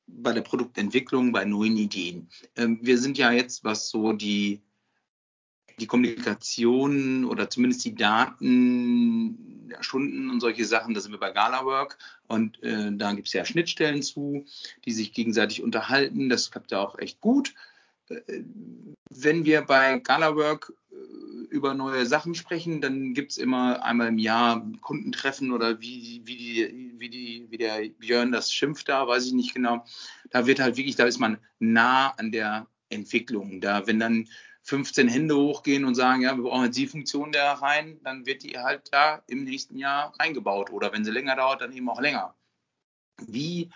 [0.07, 2.29] bei der Produktentwicklung, bei neuen Ideen.
[2.55, 4.61] Ähm, wir sind ja jetzt, was so die
[5.79, 11.97] die Kommunikation oder zumindest die Daten, Stunden und solche Sachen, da sind wir bei GalaWork
[12.27, 14.45] und äh, da gibt es ja Schnittstellen zu,
[14.85, 16.29] die sich gegenseitig unterhalten.
[16.29, 17.53] Das klappt ja auch echt gut.
[18.09, 18.43] äh,
[19.09, 20.95] wenn wir bei Galawork äh,
[21.49, 26.37] über neue Sachen sprechen, dann gibt es immer einmal im Jahr Kundentreffen oder wie, wie,
[26.37, 29.85] die, wie, die, wie der Björn das schimpft da, weiß ich nicht genau.
[30.31, 33.61] Da wird halt wirklich, da ist man nah an der Entwicklung.
[33.61, 34.27] Da, wenn dann
[34.65, 38.41] 15 Hände hochgehen und sagen, ja, wir brauchen jetzt die Funktion da rein, dann wird
[38.41, 40.71] die halt da im nächsten Jahr reingebaut.
[40.71, 42.33] Oder wenn sie länger dauert, dann eben auch länger.
[43.27, 43.69] Wie,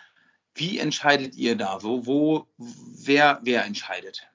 [0.55, 1.83] wie entscheidet ihr da?
[1.83, 4.27] Wo, wo, wer, wer entscheidet?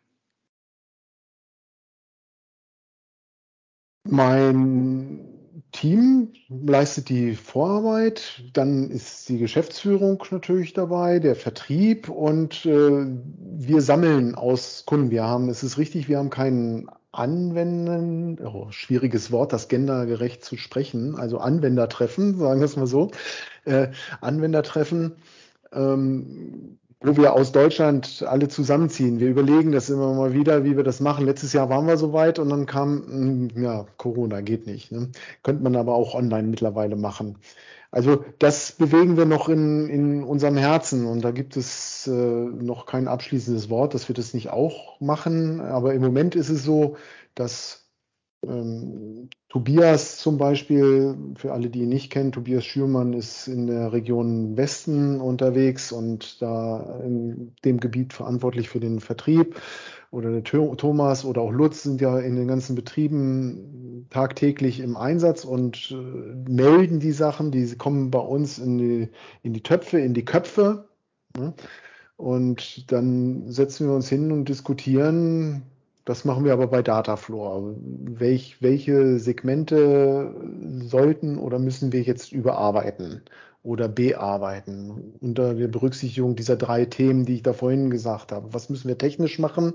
[4.04, 5.33] Mein
[5.74, 13.80] Team leistet die Vorarbeit, dann ist die Geschäftsführung natürlich dabei, der Vertrieb und äh, wir
[13.82, 15.10] sammeln aus Kunden.
[15.10, 20.56] Wir haben, es ist richtig, wir haben keinen Anwenden, oh, schwieriges Wort, das gendergerecht zu
[20.56, 23.10] sprechen, also Anwendertreffen, sagen wir es mal so,
[23.64, 23.88] äh,
[24.20, 25.16] Anwendertreffen.
[25.72, 29.20] Ähm, wo wir aus Deutschland alle zusammenziehen.
[29.20, 31.26] Wir überlegen das immer mal wieder, wie wir das machen.
[31.26, 34.90] Letztes Jahr waren wir soweit und dann kam, hm, ja, Corona geht nicht.
[34.92, 35.10] Ne?
[35.42, 37.38] Könnte man aber auch online mittlerweile machen.
[37.90, 42.86] Also das bewegen wir noch in, in unserem Herzen und da gibt es äh, noch
[42.86, 45.60] kein abschließendes Wort, dass wir das nicht auch machen.
[45.60, 46.96] Aber im Moment ist es so,
[47.36, 47.83] dass
[48.48, 53.92] ähm, Tobias zum Beispiel, für alle, die ihn nicht kennen, Tobias Schürmann ist in der
[53.92, 59.60] Region Westen unterwegs und da in dem Gebiet verantwortlich für den Vertrieb.
[60.10, 65.44] Oder der Thomas oder auch Lutz sind ja in den ganzen Betrieben tagtäglich im Einsatz
[65.44, 69.08] und äh, melden die Sachen, die kommen bei uns in die,
[69.42, 70.88] in die Töpfe, in die Köpfe.
[71.36, 71.52] Ne?
[72.16, 75.62] Und dann setzen wir uns hin und diskutieren,
[76.04, 77.76] das machen wir aber bei Dataflow.
[77.80, 80.34] Welch, welche Segmente
[80.82, 83.22] sollten oder müssen wir jetzt überarbeiten
[83.62, 88.52] oder bearbeiten unter der Berücksichtigung dieser drei Themen, die ich da vorhin gesagt habe?
[88.52, 89.72] Was müssen wir technisch machen,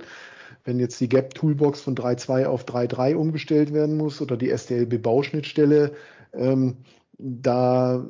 [0.66, 5.02] wenn jetzt die Gap Toolbox von 3.2 auf 3.3 umgestellt werden muss oder die STLB
[5.02, 5.94] Bauschnittstelle?
[6.34, 6.78] Ähm,
[7.18, 8.06] da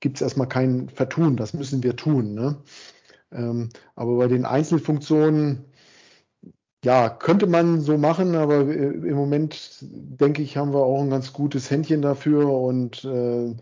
[0.00, 2.34] gibt es erstmal kein Vertun, das müssen wir tun.
[2.34, 2.56] Ne?
[3.32, 5.64] Ähm, aber bei den Einzelfunktionen
[6.84, 11.10] ja, könnte man so machen, aber äh, im Moment denke ich, haben wir auch ein
[11.10, 13.54] ganz gutes Händchen dafür und äh,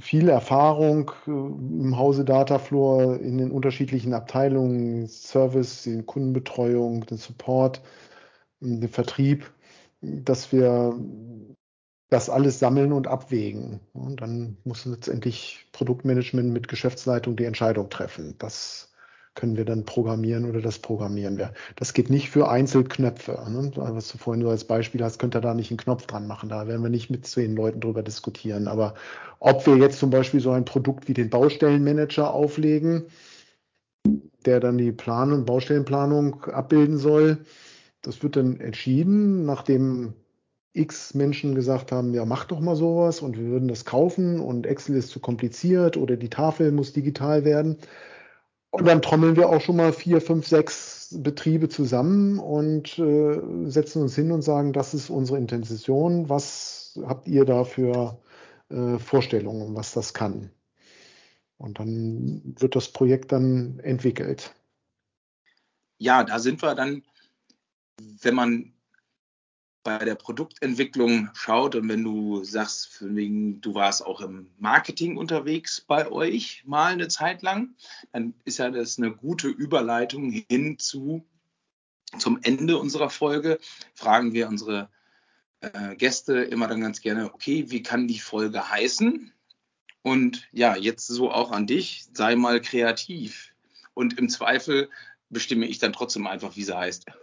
[0.00, 7.82] viel Erfahrung äh, im Hause Datafloor in den unterschiedlichen Abteilungen, Service, die Kundenbetreuung, den Support,
[8.60, 9.52] den Vertrieb,
[10.00, 10.98] dass wir
[12.08, 13.80] das alles sammeln und abwägen.
[13.94, 18.34] Und dann muss letztendlich Produktmanagement mit Geschäftsleitung die Entscheidung treffen.
[18.38, 18.91] Das
[19.34, 21.52] können wir dann programmieren oder das programmieren wir.
[21.76, 23.32] Das geht nicht für Einzelknöpfe.
[23.48, 23.72] Ne?
[23.76, 26.50] Was du vorhin nur als Beispiel hast, könnt ihr da nicht einen Knopf dran machen.
[26.50, 28.68] Da werden wir nicht mit zehn Leuten drüber diskutieren.
[28.68, 28.94] Aber
[29.38, 33.06] ob wir jetzt zum Beispiel so ein Produkt wie den Baustellenmanager auflegen,
[34.44, 37.38] der dann die Planung, Baustellenplanung abbilden soll,
[38.02, 40.14] das wird dann entschieden, nachdem
[40.74, 44.66] x Menschen gesagt haben, ja, mach doch mal sowas und wir würden das kaufen und
[44.66, 47.76] Excel ist zu kompliziert oder die Tafel muss digital werden.
[48.72, 54.00] Und dann trommeln wir auch schon mal vier, fünf, sechs Betriebe zusammen und äh, setzen
[54.00, 56.30] uns hin und sagen, das ist unsere Intention.
[56.30, 58.18] Was habt ihr da für
[58.70, 60.50] äh, Vorstellungen, was das kann?
[61.58, 64.54] Und dann wird das Projekt dann entwickelt.
[65.98, 67.02] Ja, da sind wir dann,
[68.22, 68.71] wenn man
[69.82, 76.10] bei der Produktentwicklung schaut und wenn du sagst, du warst auch im Marketing unterwegs bei
[76.10, 77.74] euch mal eine Zeit lang,
[78.12, 81.24] dann ist ja das eine gute Überleitung hin zu
[82.18, 83.58] zum Ende unserer Folge.
[83.94, 84.90] Fragen wir unsere
[85.60, 89.32] äh, Gäste immer dann ganz gerne, okay, wie kann die Folge heißen?
[90.02, 93.54] Und ja, jetzt so auch an dich, sei mal kreativ.
[93.94, 94.90] Und im Zweifel
[95.30, 97.06] bestimme ich dann trotzdem einfach, wie sie heißt.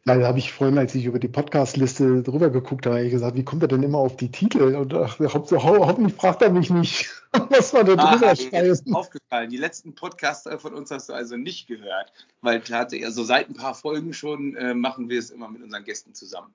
[0.04, 3.62] Da habe ich vorhin, als ich über die Podcast-Liste drüber geguckt habe, gesagt, wie kommt
[3.62, 4.74] er denn immer auf die Titel?
[4.74, 7.08] Und dachte, ho hoffentlich fragt er mich nicht,
[7.50, 9.50] was war da drüber ah, ist aufgefallen.
[9.50, 13.54] Die letzten Podcasts von uns hast du also nicht gehört, weil tatsächlich, also seit ein
[13.54, 16.52] paar Folgen schon äh, machen wir es immer mit unseren Gästen zusammen.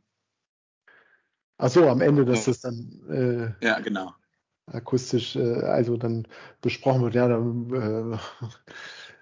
[1.57, 4.13] Ach so, am Ende, dass das dann äh, ja, genau.
[4.65, 6.27] akustisch, äh, also dann
[6.61, 7.15] besprochen wird.
[7.15, 8.17] Ja, dann äh,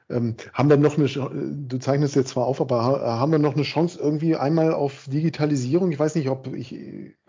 [0.09, 3.63] ähm, haben wir noch eine, du zeichnest jetzt zwar auf, aber haben wir noch eine
[3.63, 5.91] Chance irgendwie einmal auf Digitalisierung?
[5.91, 6.75] Ich weiß nicht, ob, ich,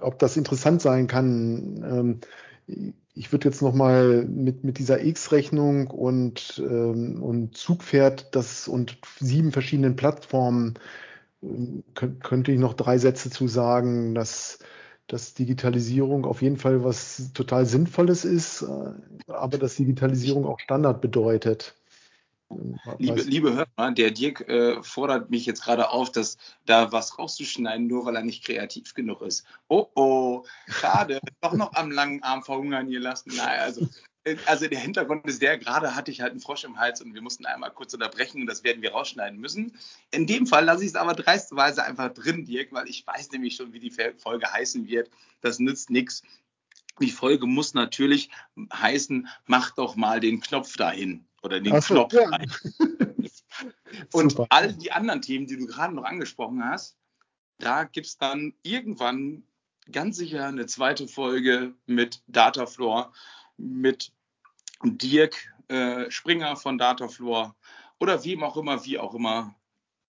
[0.00, 2.20] ob das interessant sein kann.
[2.68, 8.98] Ähm, ich würde jetzt nochmal mit, mit dieser X-Rechnung und, ähm, und Zugpferd das und
[9.20, 10.74] sieben verschiedenen Plattformen
[11.94, 14.58] könnte ich noch drei Sätze zu sagen, dass
[15.06, 21.00] dass Digitalisierung auf jeden Fall was total Sinnvolles ist, äh, aber dass Digitalisierung auch Standard
[21.00, 21.76] bedeutet.
[22.98, 27.88] Liebe, liebe Hörer, der Dirk äh, fordert mich jetzt gerade auf, dass da was rauszuschneiden,
[27.88, 29.44] nur weil er nicht kreativ genug ist.
[29.68, 33.34] Oh oh, schade, doch noch am langen Arm verhungern hier lassen.
[33.34, 33.88] Naja, also,
[34.22, 37.14] äh, also der Hintergrund ist der, gerade hatte ich halt einen Frosch im Hals und
[37.14, 39.76] wir mussten einmal kurz unterbrechen und das werden wir rausschneiden müssen.
[40.12, 43.56] In dem Fall lasse ich es aber dreistweise einfach drin, Dirk, weil ich weiß nämlich
[43.56, 45.10] schon, wie die Folge heißen wird.
[45.40, 46.22] Das nützt nichts.
[47.00, 48.30] Die Folge muss natürlich
[48.72, 52.28] heißen, mach doch mal den Knopf dahin oder den so, Knopf ja.
[52.28, 52.52] rein.
[54.12, 54.46] Und Super.
[54.50, 56.98] all die anderen Themen, die du gerade noch angesprochen hast,
[57.58, 59.44] da gibt es dann irgendwann
[59.90, 63.12] ganz sicher eine zweite Folge mit Datafloor,
[63.56, 64.12] mit
[64.82, 67.56] Dirk äh, Springer von Datafloor
[67.98, 69.54] oder wem auch immer, wie auch immer.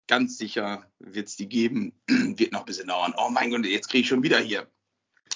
[0.08, 1.94] Ganz sicher wird es die geben.
[2.08, 3.14] wird noch ein bisschen dauern.
[3.18, 4.68] Oh mein Gott, jetzt kriege ich schon wieder hier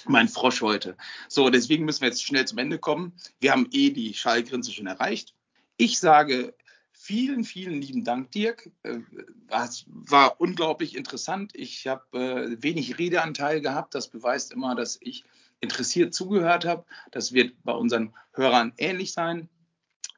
[0.06, 0.96] mein Frosch heute.
[1.28, 3.12] So, deswegen müssen wir jetzt schnell zum Ende kommen.
[3.40, 5.34] Wir haben eh die Schallgrenze schon erreicht.
[5.80, 6.54] Ich sage
[6.90, 8.68] vielen, vielen lieben Dank, Dirk.
[8.82, 11.52] Es äh, war unglaublich interessant.
[11.54, 13.94] Ich habe äh, wenig Redeanteil gehabt.
[13.94, 15.24] Das beweist immer, dass ich
[15.60, 16.84] interessiert zugehört habe.
[17.12, 19.48] Das wird bei unseren Hörern ähnlich sein.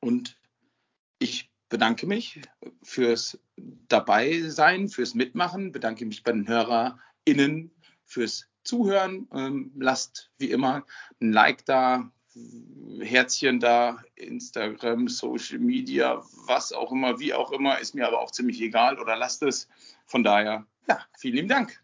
[0.00, 0.38] Und
[1.18, 2.40] ich bedanke mich
[2.82, 7.70] fürs Dabeisein, fürs Mitmachen, bedanke mich bei den HörerInnen
[8.06, 9.28] fürs Zuhören.
[9.34, 10.86] Ähm, lasst wie immer
[11.20, 12.11] ein Like da,
[13.00, 18.30] Herzchen da, Instagram, Social Media, was auch immer, wie auch immer, ist mir aber auch
[18.30, 19.68] ziemlich egal oder lasst es.
[20.06, 21.82] Von daher, ja, vielen lieben Dank.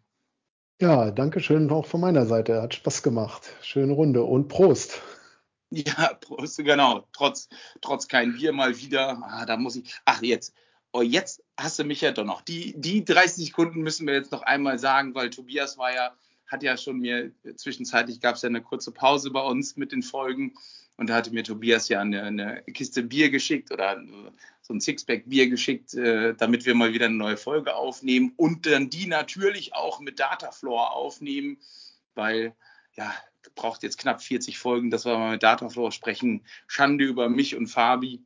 [0.80, 2.60] Ja, danke schön auch von meiner Seite.
[2.60, 3.50] Hat Spaß gemacht.
[3.62, 5.00] Schöne Runde und Prost.
[5.70, 7.08] Ja, Prost, genau.
[7.12, 7.48] Trotz,
[7.80, 9.18] trotz kein Bier mal wieder.
[9.22, 9.98] Ah, da muss ich.
[10.04, 10.54] Ach, jetzt.
[10.92, 12.40] Oh, jetzt hast du mich ja doch noch.
[12.42, 16.14] Die, die 30 Sekunden müssen wir jetzt noch einmal sagen, weil Tobias war ja
[16.46, 20.02] hat ja schon mir, zwischenzeitlich gab es ja eine kurze Pause bei uns mit den
[20.02, 20.54] Folgen
[20.96, 24.02] und da hatte mir Tobias ja eine, eine Kiste Bier geschickt oder
[24.62, 28.66] so ein Sixpack Bier geschickt, äh, damit wir mal wieder eine neue Folge aufnehmen und
[28.66, 31.58] dann die natürlich auch mit Datafloor aufnehmen,
[32.14, 32.54] weil
[32.94, 33.12] ja,
[33.54, 36.44] braucht jetzt knapp 40 Folgen, dass wir mal mit Datafloor sprechen.
[36.66, 38.24] Schande über mich und Fabi.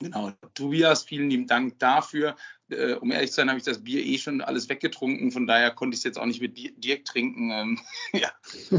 [0.00, 2.36] Genau, Tobias, vielen lieben Dank dafür.
[2.68, 5.70] Äh, um ehrlich zu sein, habe ich das Bier eh schon alles weggetrunken, von daher
[5.70, 7.50] konnte ich es jetzt auch nicht mit Dirk trinken.
[7.50, 7.80] Ähm,
[8.12, 8.30] ja.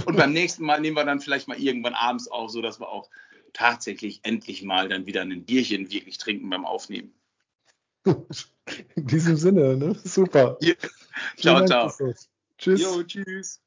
[0.05, 3.09] Und beim nächsten Mal nehmen wir dann vielleicht mal irgendwann abends auf, sodass wir auch
[3.53, 7.13] tatsächlich endlich mal dann wieder ein Bierchen wirklich trinken beim Aufnehmen.
[8.95, 9.95] In diesem Sinne, ne?
[10.03, 10.57] Super.
[10.61, 10.73] Ja.
[11.37, 11.91] Ciao, ciao.
[12.57, 12.81] Tschüss.
[12.81, 13.61] Jo, tschüss.